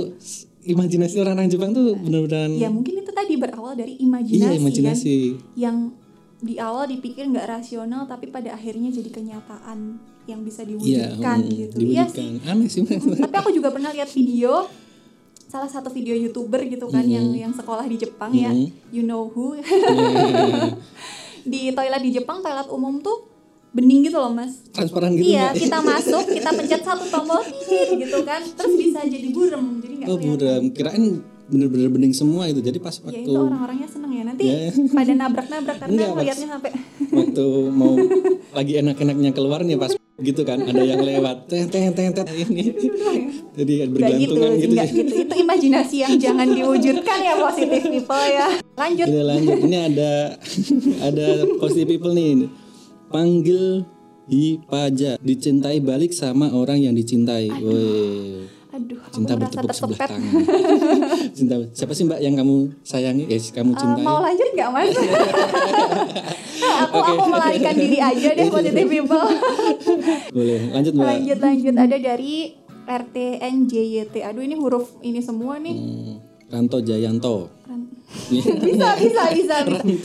imajinasi 0.62 1.16
orang-orang 1.18 1.48
Jepang 1.48 1.70
tuh 1.70 1.94
bener-bener 1.94 2.50
Ya 2.52 2.68
mungkin 2.68 2.98
itu 2.98 3.10
tadi 3.10 3.32
berawal 3.34 3.72
dari 3.72 3.94
imajinasi, 3.96 4.36
iya 4.36 4.50
kan? 4.50 4.58
imajinasi. 4.58 5.16
yang 5.54 5.76
di 6.38 6.56
awal 6.56 6.84
dipikir 6.84 7.24
nggak 7.26 7.46
rasional 7.46 8.04
tapi 8.04 8.26
pada 8.26 8.50
akhirnya 8.50 8.88
jadi 8.88 9.08
kenyataan 9.08 9.78
yang 10.26 10.40
bisa 10.40 10.62
Iya, 10.62 10.68
diwujudkan 10.68 11.38
hmm, 11.38 11.52
gitu. 11.54 11.76
Iya 11.78 12.04
diwujudkan. 12.06 12.30
sih. 12.36 12.48
Aneh 12.48 12.68
sih. 12.68 12.82
Tapi 13.20 13.34
aku 13.36 13.50
juga 13.50 13.68
pernah 13.70 13.90
lihat 13.90 14.08
video 14.08 14.66
salah 15.46 15.66
satu 15.66 15.88
video 15.88 16.14
youtuber 16.14 16.62
gitu 16.64 16.86
kan 16.86 17.02
yang 17.04 17.26
yang 17.30 17.50
sekolah 17.50 17.82
di 17.84 17.96
Jepang 17.96 18.30
ya, 18.32 18.50
Mhm. 18.50 18.66
you 18.90 19.02
know 19.02 19.26
who. 19.28 19.54
Iya. 19.54 19.64
di 21.42 21.72
toilet 21.72 22.02
di 22.02 22.10
Jepang 22.12 22.38
toilet 22.38 22.68
umum 22.68 23.00
tuh 23.00 23.29
bening 23.70 24.06
gitu 24.06 24.18
loh 24.18 24.32
mas. 24.34 24.66
Transparan 24.74 25.14
gitu, 25.14 25.30
iya, 25.30 25.54
kita 25.54 25.78
masuk, 25.90 26.26
kita 26.26 26.50
pencet 26.50 26.82
satu 26.82 27.06
tombol 27.06 27.42
gitu 27.96 28.18
kan, 28.26 28.42
terus 28.42 28.72
bisa 28.74 29.00
jadi 29.06 29.28
burem, 29.30 29.78
jadi 29.78 29.94
nggak 30.02 30.08
Oh, 30.10 30.18
buram. 30.18 30.62
Kirain 30.74 31.04
bener-bener 31.50 31.90
bening 31.90 32.14
semua 32.14 32.46
itu. 32.46 32.62
Jadi 32.62 32.78
pas 32.78 32.94
Ya 32.94 33.02
waktu 33.10 33.26
itu 33.26 33.34
orang-orangnya 33.34 33.88
seneng 33.90 34.12
ya. 34.14 34.22
Nanti 34.22 34.42
Ya. 34.46 34.70
pada 34.98 35.12
nabrak-nabrak 35.18 35.76
karena 35.82 35.90
Enggak, 35.94 36.08
ngeliatnya 36.14 36.46
sampai 36.46 36.70
waktu 37.10 37.44
mau 37.70 37.94
lagi 38.54 38.72
enak-enaknya 38.78 39.30
keluar 39.34 39.60
nih 39.66 39.74
pas 39.74 39.92
gitu 40.20 40.44
kan 40.44 40.60
ada 40.60 40.84
yang 40.84 41.00
lewat 41.00 41.48
teh 41.48 41.64
teh 41.64 41.88
teh 41.96 42.12
teh 42.12 42.24
ini 42.44 42.76
jadi 43.56 43.88
Gak 43.88 44.20
gitu, 44.20 44.36
gitu, 44.36 44.72
nggak 44.76 44.88
gitu. 44.92 45.14
Itu 45.24 45.34
imajinasi 45.34 45.96
yang 46.04 46.14
jangan 46.20 46.44
diwujudkan 46.52 47.18
ya 47.24 47.34
positif 47.40 47.82
people 47.88 48.24
ya. 48.28 48.48
Lanjut. 48.76 49.06
Kita 49.08 49.22
lanjut 49.24 49.58
ini 49.64 49.78
ada 49.80 50.12
ada 51.08 51.26
positive 51.56 51.88
people 51.88 52.12
nih 52.12 52.46
panggil 53.10 53.84
Hipaja. 54.24 55.18
Dicintai 55.18 55.82
balik 55.82 56.14
sama 56.14 56.54
orang 56.54 56.78
yang 56.78 56.94
dicintai. 56.94 57.50
Woi 57.50 58.46
Aduh, 58.70 59.02
cinta 59.10 59.34
bertepuk 59.34 59.74
sebelah 59.74 60.06
tangan. 60.06 60.32
Cinta 61.36 61.58
siapa 61.74 61.90
sih 61.90 62.06
mbak 62.06 62.22
yang 62.22 62.38
kamu 62.38 62.70
sayangi? 62.80 63.26
Eh 63.26 63.42
kamu 63.50 63.74
Eh, 63.74 63.76
cintai? 63.76 64.04
mau 64.06 64.22
lanjut 64.22 64.46
nggak 64.54 64.70
mas? 64.70 64.94
aku 66.80 66.96
aku 66.96 67.24
melarikan 67.26 67.74
diri 67.74 67.98
aja 67.98 68.28
deh 68.30 68.46
positif 68.54 68.86
people. 68.86 69.26
boleh 70.30 70.70
lanjut 70.70 70.92
mbak. 70.94 71.06
Lanjut 71.10 71.38
lanjut. 71.40 71.74
Ada 71.74 71.96
dari 71.98 72.54
RTNJYT. 72.86 74.14
Aduh 74.22 74.40
ini 74.40 74.54
huruf 74.54 74.94
ini 75.02 75.18
semua 75.18 75.58
nih. 75.58 75.74
Hmm, 75.74 76.14
Ranto 76.46 76.78
Jayanto 76.78 77.50
bisa 78.66 78.88
bisa 78.96 79.22
bisa. 79.30 79.56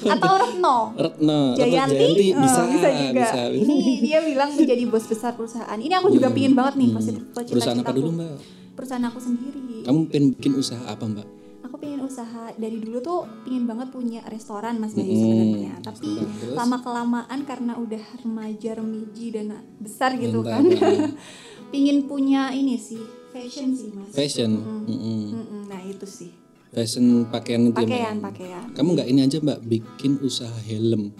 Atau 0.07 0.33
Retno. 0.35 0.93
Retno 0.93 1.39
Jayanti, 1.53 1.95
Jayanti 1.95 2.27
bisa 2.35 2.59
Oh, 2.59 2.67
bisa 2.67 2.87
juga. 2.91 3.11
bisa, 3.15 3.41
bisa. 3.49 3.65
Ini 3.65 3.75
dia 3.99 4.19
bilang 4.21 4.49
menjadi 4.51 4.83
bos 4.85 5.03
besar 5.03 5.33
perusahaan. 5.33 5.73
Ini 5.75 5.93
aku 5.95 6.09
juga 6.09 6.29
pingin 6.29 6.53
banget 6.53 6.77
nih 6.77 6.89
Hmm. 6.91 7.33
perusahaan 7.33 7.79
apa 7.79 7.91
dulu 7.91 8.09
mbak 8.11 8.37
Perusahaan 8.73 9.05
aku 9.05 9.19
sendiri. 9.19 9.61
kamu 9.81 9.99
pengen 10.05 10.25
bikin 10.33 10.53
usaha 10.53 10.83
apa 10.83 11.01
mbak 11.03 11.27
Aku 11.63 11.75
pengen 11.75 12.01
usaha 12.01 12.53
dari 12.53 12.77
dulu 12.77 13.01
tuh 13.01 13.19
pingin 13.41 13.65
banget 13.65 13.89
punya 13.89 14.21
restoran 14.25 14.77
Mas 14.77 14.93
Bayu 14.93 15.07
Hmm, 15.07 15.17
sebenarnya. 15.17 15.73
Tapi. 15.81 16.09
Terus? 16.21 16.53
lama 16.53 16.77
kelamaan 16.79 17.39
karena 17.41 17.73
udah 17.75 18.03
remaja 18.15 18.71
remiji 18.75 19.25
dan 19.29 19.49
besar 19.75 20.13
gitu 20.13 20.39
Mantap, 20.39 20.77
kan. 20.77 21.17
pingin 21.73 22.05
punya 22.05 22.53
ini 22.53 22.77
sih 22.77 23.01
fashion 23.31 23.73
sih 23.73 23.89
Mas. 23.89 24.13
fashion 24.13 24.51
Hmm. 24.55 24.85
Mm-mm. 24.85 25.19
Mm-mm, 25.33 25.61
nah 25.65 25.81
itu 25.81 26.05
sih. 26.05 26.29
Fashion 26.75 27.23
pakaian 27.31 27.71
itu 27.71 27.79
ya? 27.79 27.87
Pakaian 27.87 28.15
pakaian. 28.19 28.63
kamu 28.75 28.89
nggak 28.99 29.07
ini 29.07 29.19
aja 29.23 29.37
mbak 29.39 29.59
bikin 29.63 30.19
usaha 30.19 30.51
helm 30.67 31.15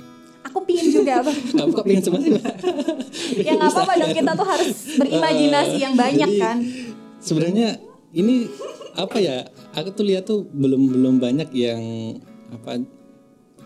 Aku 0.46 0.62
pingin 0.62 0.94
juga 0.94 1.26
Bang. 1.26 1.40
kamu 1.58 1.72
kok 1.74 1.84
pengen 1.88 2.04
cuma 2.04 2.18
sih 2.20 2.32
mbak 2.36 2.46
ya 3.48 3.52
nggak 3.56 3.72
apa-apa 3.72 3.94
dong 3.98 4.14
kita 4.14 4.32
tuh 4.36 4.48
harus 4.48 4.72
berimajinasi 5.00 5.78
yang 5.80 5.96
banyak 5.96 6.30
Jadi, 6.30 6.44
kan. 6.44 6.58
sebenarnya 7.18 7.80
ini 8.12 8.52
apa 8.96 9.18
ya 9.20 9.48
aku 9.72 9.90
tuh 9.92 10.06
lihat 10.06 10.24
tuh 10.24 10.44
belum 10.46 10.92
belum 10.92 11.16
banyak 11.20 11.50
yang 11.52 11.82
apa 12.52 12.80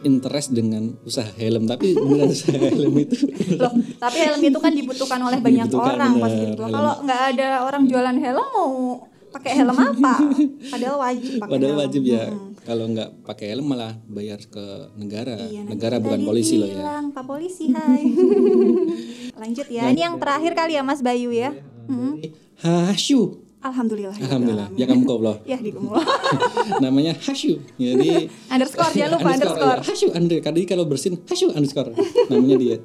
interest 0.02 0.56
dengan 0.56 0.96
usaha 1.04 1.28
helm 1.36 1.68
tapi 1.68 1.92
beneran 1.92 2.32
usaha 2.32 2.56
helm 2.72 2.96
itu 2.96 3.28
Loh, 3.60 3.74
tapi 4.00 4.18
helm 4.24 4.42
itu 4.42 4.58
kan 4.58 4.72
dibutuhkan 4.72 5.20
oleh 5.20 5.44
banyak 5.44 5.68
Dibutuhkan, 5.68 6.00
orang 6.00 6.12
pasti. 6.24 6.44
Kalau 6.56 6.94
nggak 7.04 7.22
ada 7.36 7.48
orang 7.68 7.84
jualan 7.86 8.18
helm 8.18 8.48
mau 8.56 8.72
pakai 9.30 9.52
helm 9.56 9.74
apa? 9.74 10.14
Padahal 10.68 10.98
wajib 11.00 11.32
pakai 11.38 11.52
padahal 11.52 11.74
helm. 11.74 11.84
wajib 11.86 12.04
ya 12.04 12.24
kalau 12.62 12.86
nggak 12.88 13.10
pakai 13.24 13.46
helm 13.52 13.66
malah 13.66 13.94
bayar 14.06 14.40
ke 14.44 14.66
negara 14.96 15.38
Iya, 15.42 15.64
negara 15.66 15.98
bukan 15.98 16.22
polisi 16.24 16.58
loh 16.58 16.68
ya 16.68 17.02
Pak 17.10 17.24
polisi, 17.24 17.70
hai. 17.70 18.04
Lanjut 19.42 19.68
ya. 19.68 19.90
Ini 19.90 20.02
yang 20.04 20.16
terakhir 20.18 20.52
kali 20.54 20.74
ya 20.76 20.84
Mas 20.84 21.00
Bayu 21.00 21.30
ya. 21.30 21.54
Hmm. 21.88 22.20
Hasyu 22.60 23.40
Alhamdulillah. 23.60 24.16
alhamdulillah 24.16 24.68
Rabbil 24.72 24.80
ya 24.80 24.86
kamu 24.88 25.04
koplo 25.04 25.34
alamin. 25.36 25.44
Ya 25.44 25.58
di 25.60 25.72
namanya 26.84 27.12
Hasyu 27.20 27.60
jadi 27.76 28.32
underscore 28.56 28.94
jangan 28.96 29.12
lupa 29.20 29.30
underscore. 29.36 29.80
ya. 29.80 29.84
Hasyu 29.84 30.08
under 30.16 30.38
jadi 30.40 30.62
kalau 30.64 30.84
bersin 30.88 31.20
Hasyu 31.28 31.52
underscore 31.52 31.92
namanya 32.32 32.56
dia 32.56 32.78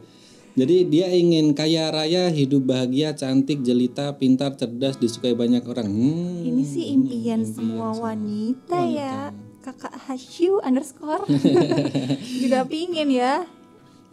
jadi 0.55 0.77
dia 0.85 1.07
ingin 1.11 1.51
kaya 1.51 1.91
raya 1.91 2.31
hidup 2.31 2.63
bahagia 2.65 3.11
cantik 3.11 3.59
jelita 3.61 4.15
pintar 4.15 4.55
cerdas 4.55 4.95
disukai 4.95 5.35
banyak 5.35 5.63
orang 5.63 5.87
hmm, 5.87 6.47
Ini 6.47 6.63
sih 6.63 6.85
impian 6.91 7.43
semua 7.43 7.91
wanita 7.93 8.79
ya. 8.81 9.35
Kakak 9.59 9.97
Hasyu 9.99 10.61
underscore 10.61 11.25
juga 12.43 12.63
pingin 12.65 13.09
ya. 13.09 13.43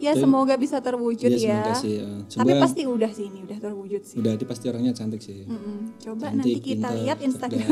Ya 0.00 0.18
semoga 0.18 0.58
bisa 0.58 0.82
terwujud 0.82 1.30
ya 1.30 1.62
ya. 1.62 1.78
sih 1.78 2.02
ya. 2.02 2.10
Tapi 2.26 2.50
Coba- 2.50 2.62
pasti 2.66 2.82
udah 2.82 3.06
sih 3.06 3.30
ini 3.30 3.46
udah 3.46 3.58
terwujud 3.62 4.02
sih. 4.02 4.18
udah 4.18 4.34
dia 4.34 4.48
pasti 4.48 4.66
orangnya 4.66 4.90
cantik 4.90 5.22
sih 5.22 5.46
Mm-mm. 5.46 5.94
Coba 5.96 6.26
Cantik, 6.26 6.42
nanti 6.42 6.58
kita 6.58 6.88
pintar, 6.88 6.98
lihat 6.98 7.18
Instagram. 7.22 7.68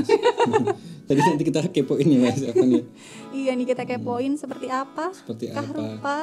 Tadi 1.10 1.20
nanti 1.26 1.42
kita 1.42 1.60
kepoin 1.66 2.06
ya 2.06 2.18
mas 2.20 2.38
apa 2.44 2.62
nih? 2.62 2.84
iya 3.34 3.50
nih 3.50 3.66
kita 3.66 3.82
kepoin 3.82 4.38
seperti 4.38 4.70
apa? 4.70 5.10
Seperti 5.10 5.50
Kah 5.50 5.58
apa? 5.58 5.74
rupa 5.74 6.16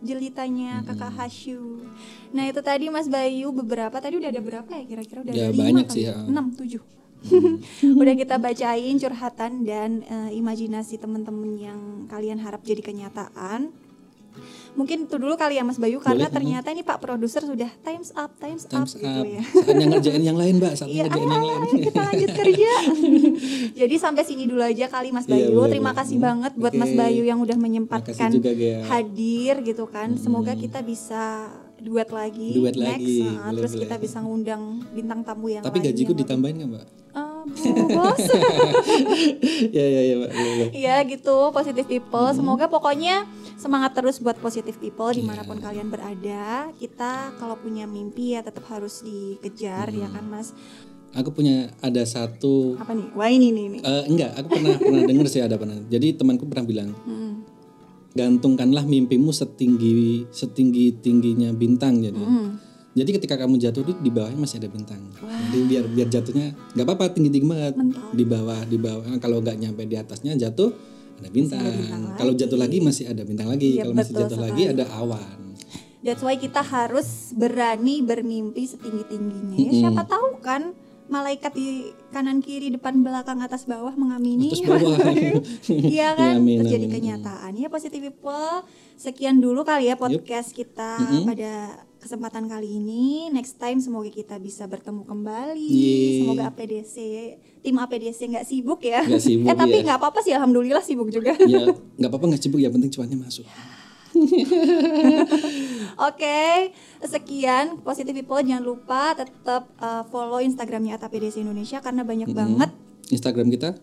jelitanya 0.00 0.84
kakak 0.84 1.12
Hasyu. 1.16 1.88
Nah 2.36 2.44
itu 2.48 2.60
tadi 2.60 2.92
Mas 2.92 3.08
Bayu 3.08 3.48
beberapa 3.52 3.96
tadi 3.96 4.20
udah 4.20 4.28
ada 4.28 4.42
berapa 4.44 4.68
ya 4.68 4.84
kira-kira 4.84 5.18
udah 5.24 5.32
Ya, 5.32 5.48
ada 5.48 5.54
lima 5.56 5.64
banyak 5.80 5.86
kali 5.88 5.96
sih, 5.96 6.02
ya? 6.04 6.12
ya. 6.12 6.16
enam 6.28 6.46
tujuh. 6.52 6.82
udah 8.00 8.14
kita 8.14 8.36
bacain 8.36 8.96
curhatan 9.00 9.52
dan 9.64 9.90
eh, 10.04 10.30
imajinasi 10.36 11.00
teman-teman 11.00 11.50
yang 11.56 11.80
kalian 12.06 12.38
harap 12.38 12.60
jadi 12.62 12.84
kenyataan. 12.84 13.72
Mungkin 14.72 15.04
itu 15.04 15.16
dulu 15.16 15.34
kali 15.34 15.56
ya 15.56 15.64
Mas 15.64 15.76
Bayu 15.76 15.96
karena 15.98 16.26
Boleh, 16.26 16.36
ternyata 16.36 16.68
ini 16.68 16.80
Pak 16.80 16.98
produser 16.98 17.40
sudah 17.40 17.70
times 17.80 18.12
up, 18.12 18.28
times, 18.36 18.64
Times 18.64 18.92
up, 18.92 19.00
gitu 19.00 19.20
up. 19.20 19.26
ya. 19.26 19.42
Saatnya 19.42 19.86
ngerjain 19.88 20.22
yang 20.22 20.36
lain 20.36 20.54
mbak, 20.56 20.72
saatnya 20.74 20.92
Iya, 20.92 21.02
ngerjain 21.06 21.24
yang 21.26 21.32
ayo, 21.34 21.48
lain. 21.48 21.60
ayo 21.64 21.76
kita 21.82 22.00
lanjut 22.02 22.30
kerja. 22.34 22.72
Jadi 23.80 23.94
sampai 23.96 24.22
sini 24.22 24.44
dulu 24.44 24.60
aja 24.60 24.86
kali 24.86 25.08
Mas 25.10 25.24
Iya, 25.24 25.32
Bayu. 25.42 25.56
boleh, 25.56 25.70
Terima 25.70 25.84
boleh. 25.86 25.98
kasih 25.98 26.18
banget 26.18 26.52
buat 26.54 26.70
Oke. 26.70 26.78
Mas 26.78 26.92
Bayu 26.92 27.22
yang 27.22 27.38
udah 27.38 27.56
menyempatkan 27.56 28.28
juga, 28.30 28.50
hadir 28.86 29.54
gitu 29.62 29.84
kan. 29.86 30.12
Semoga 30.16 30.52
kita 30.52 30.80
bisa 30.80 31.48
duet 31.76 32.08
lagi. 32.08 32.52
Duet 32.52 32.72
next. 32.72 32.84
lagi, 32.98 33.16
Nah, 33.22 33.32
boleh, 33.46 33.56
terus 33.58 33.72
boleh. 33.72 33.82
kita 33.82 33.96
bisa 33.98 34.18
ngundang 34.18 34.62
bintang 34.90 35.20
tamu 35.22 35.46
yang 35.48 35.60
Tapi 35.60 35.78
lain 35.78 35.86
gajiku 35.86 36.10
yang 36.10 36.20
ditambahin 36.20 36.54
nggak 36.58 36.70
mbak? 36.70 36.84
lebih- 36.84 37.04
Ya 39.68 39.84
ya 39.84 40.00
ya 40.02 40.14
mbak. 40.18 40.30
Iya 40.72 40.96
gitu, 41.06 41.50
positive 41.50 41.86
people. 41.86 42.28
Semoga 42.32 42.66
pokoknya 42.66 43.24
semangat 43.56 43.94
terus 43.94 44.18
buat 44.18 44.36
positive 44.36 44.76
people 44.76 45.10
di 45.10 45.22
mana 45.22 45.42
pun 45.42 45.56
kalian 45.56 45.88
berada. 45.88 46.70
Kita 46.74 47.32
kalau 47.36 47.56
punya 47.56 47.86
mimpi 47.86 48.34
ya 48.34 48.42
tetap 48.42 48.66
harus 48.68 49.00
dikejar 49.00 49.90
ya 49.90 50.08
kan 50.08 50.24
mas. 50.24 50.52
Aku 51.14 51.32
punya 51.32 51.72
ada 51.80 52.04
satu 52.04 52.76
Apa 52.76 52.92
nih? 52.92 53.08
Wah 53.16 53.30
ini 53.30 53.48
nih. 53.48 53.66
nih. 53.70 53.80
eh, 53.80 54.04
enggak, 54.04 54.36
aku 54.36 54.48
pernah 54.52 54.72
pernah 54.76 55.02
dengar 55.08 55.26
sih 55.26 55.40
ada 55.40 55.56
pernah. 55.56 55.78
Jadi 55.86 56.12
temanku 56.12 56.44
pernah 56.44 56.66
bilang, 56.66 56.92
Hmm. 57.02 57.40
gantungkanlah 58.12 58.84
mimpimu 58.84 59.28
setinggi 59.28 60.28
setinggi 60.28 61.00
tingginya 61.00 61.56
bintang 61.56 62.00
jadi. 62.00 62.20
Hmm. 62.20 62.60
Jadi 62.96 63.10
ketika 63.20 63.36
kamu 63.36 63.60
jatuh 63.60 63.84
di, 63.84 63.92
di 64.00 64.08
bawahnya 64.08 64.40
masih 64.40 64.56
ada 64.56 64.72
bintang. 64.72 65.00
Jadi 65.52 65.64
biar 65.68 65.84
biar 65.84 66.08
jatuhnya 66.08 66.56
nggak 66.72 66.86
apa-apa 66.88 67.12
tinggi 67.12 67.28
tinggi 67.28 67.48
banget. 67.52 67.74
Di 68.16 68.24
bawah 68.24 68.60
di 68.64 68.78
bawah 68.80 69.04
kalau 69.20 69.44
nggak 69.44 69.56
nyampe 69.60 69.84
di 69.84 70.00
atasnya 70.00 70.32
jatuh 70.40 70.72
ada 71.20 71.28
bintang. 71.28 71.60
Kalau 72.16 72.32
jatuh 72.32 72.56
lagi 72.56 72.80
masih 72.80 73.12
ada 73.12 73.20
bintang 73.28 73.52
lagi. 73.52 73.76
Iya, 73.76 73.84
kalau 73.84 73.94
masih 74.00 74.14
jatuh 74.16 74.40
lagi 74.40 74.62
ada 74.72 74.84
awan. 74.96 75.38
That's 76.00 76.22
why 76.24 76.40
kita 76.40 76.64
harus 76.64 77.36
berani 77.36 78.00
bermimpi 78.00 78.64
setinggi 78.64 79.04
tingginya. 79.12 79.56
Ya, 79.58 79.70
siapa 79.74 80.08
tahu 80.08 80.40
kan 80.40 80.72
malaikat 81.06 81.54
di 81.54 81.90
kanan 82.10 82.42
kiri 82.42 82.70
depan 82.74 83.02
belakang 83.02 83.38
atas 83.42 83.66
bawah 83.66 83.94
mengamini. 83.94 84.54
Bawah. 84.64 84.98
Iya 85.70 86.14
kan? 86.14 86.42
Amin, 86.42 86.62
Terus 86.62 86.72
jadi 86.72 86.86
amin. 86.86 86.94
kenyataan. 86.94 87.52
Ya 87.58 87.68
positive 87.68 88.10
people. 88.10 88.66
Sekian 88.96 89.38
dulu 89.38 89.62
kali 89.62 89.90
ya 89.90 89.98
podcast 89.98 90.54
kita 90.54 90.98
pada 91.26 91.84
kesempatan 92.06 92.46
kali 92.46 92.78
ini. 92.78 93.26
Next 93.34 93.58
time 93.58 93.82
semoga 93.82 94.06
kita 94.06 94.38
bisa 94.38 94.70
bertemu 94.70 95.02
kembali. 95.02 95.58
Yeay. 95.58 96.22
Semoga 96.22 96.54
APDC 96.54 96.94
tim 97.66 97.74
APDC 97.82 98.20
nggak 98.30 98.46
sibuk 98.46 98.78
ya. 98.86 99.02
Nggak 99.02 99.22
sibuk, 99.26 99.46
eh 99.50 99.56
tapi 99.58 99.76
iya. 99.82 99.84
nggak 99.90 99.98
apa-apa 99.98 100.22
sih 100.22 100.32
alhamdulillah 100.38 100.86
sibuk 100.86 101.10
juga. 101.10 101.34
ya 101.34 101.66
nggak 101.98 102.10
apa-apa 102.14 102.24
nggak 102.30 102.42
sibuk 102.46 102.62
ya 102.62 102.70
penting 102.70 102.94
cuannya 102.94 103.18
masuk. 103.18 103.42
Oke, 106.08 106.72
sekian 107.04 107.82
Positive 107.84 108.16
People 108.16 108.40
jangan 108.40 108.64
lupa 108.64 109.12
tetap 109.12 109.68
uh, 109.76 110.06
follow 110.08 110.40
Instagramnya 110.40 110.96
ATAPDC 110.96 111.42
Indonesia 111.42 111.82
karena 111.84 112.00
banyak 112.06 112.30
banget 112.32 112.70
Instagram 113.10 113.52
kita? 113.52 113.76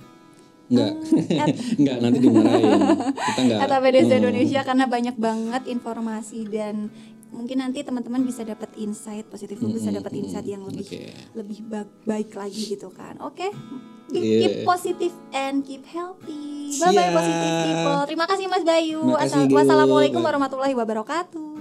Enggak. 0.71 0.93
Enggak, 1.77 1.97
nanti 1.99 2.17
dimarahin. 2.23 2.71
Kita 3.13 3.39
enggak. 3.45 3.59
ATAPDC 3.67 4.09
Hmm. 4.09 4.19
Indonesia 4.25 4.61
karena 4.63 4.85
banyak 4.87 5.15
banget 5.19 5.63
informasi 5.69 6.39
dan 6.49 6.89
mungkin 7.33 7.57
nanti 7.59 7.81
teman-teman 7.81 8.21
bisa 8.21 8.41
dapat 8.41 8.69
insight 8.75 9.25
positif 9.27 9.57
bisa 9.59 9.89
dapat 9.89 10.13
insight 10.15 10.45
yang 10.45 10.61
lebih 10.61 10.85
Oke. 10.85 11.09
lebih 11.33 11.59
ba- 11.65 11.89
baik 12.05 12.31
lagi 12.31 12.71
gitu 12.71 12.87
kan. 12.89 13.17
Oke. 13.19 13.49
Keep, 14.05 14.21
Yeah. 14.21 14.39
keep 14.39 14.55
positive 14.63 15.15
and 15.31 15.63
keep 15.63 15.81
healthy. 15.83 16.77
Bye 16.77 16.91
bye 16.91 17.01
Siap. 17.03 17.15
positive 17.15 17.53
people. 17.63 17.99
Terima 18.05 18.25
kasih 18.25 18.45
Mas 18.45 18.63
Bayu. 18.63 19.01
Makasih, 19.01 19.25
Assal- 19.25 19.47
Gu. 19.47 19.55
Wassalamualaikum 19.55 20.19
Bye. 20.19 20.27
warahmatullahi 20.27 20.75
wabarakatuh. 20.75 21.52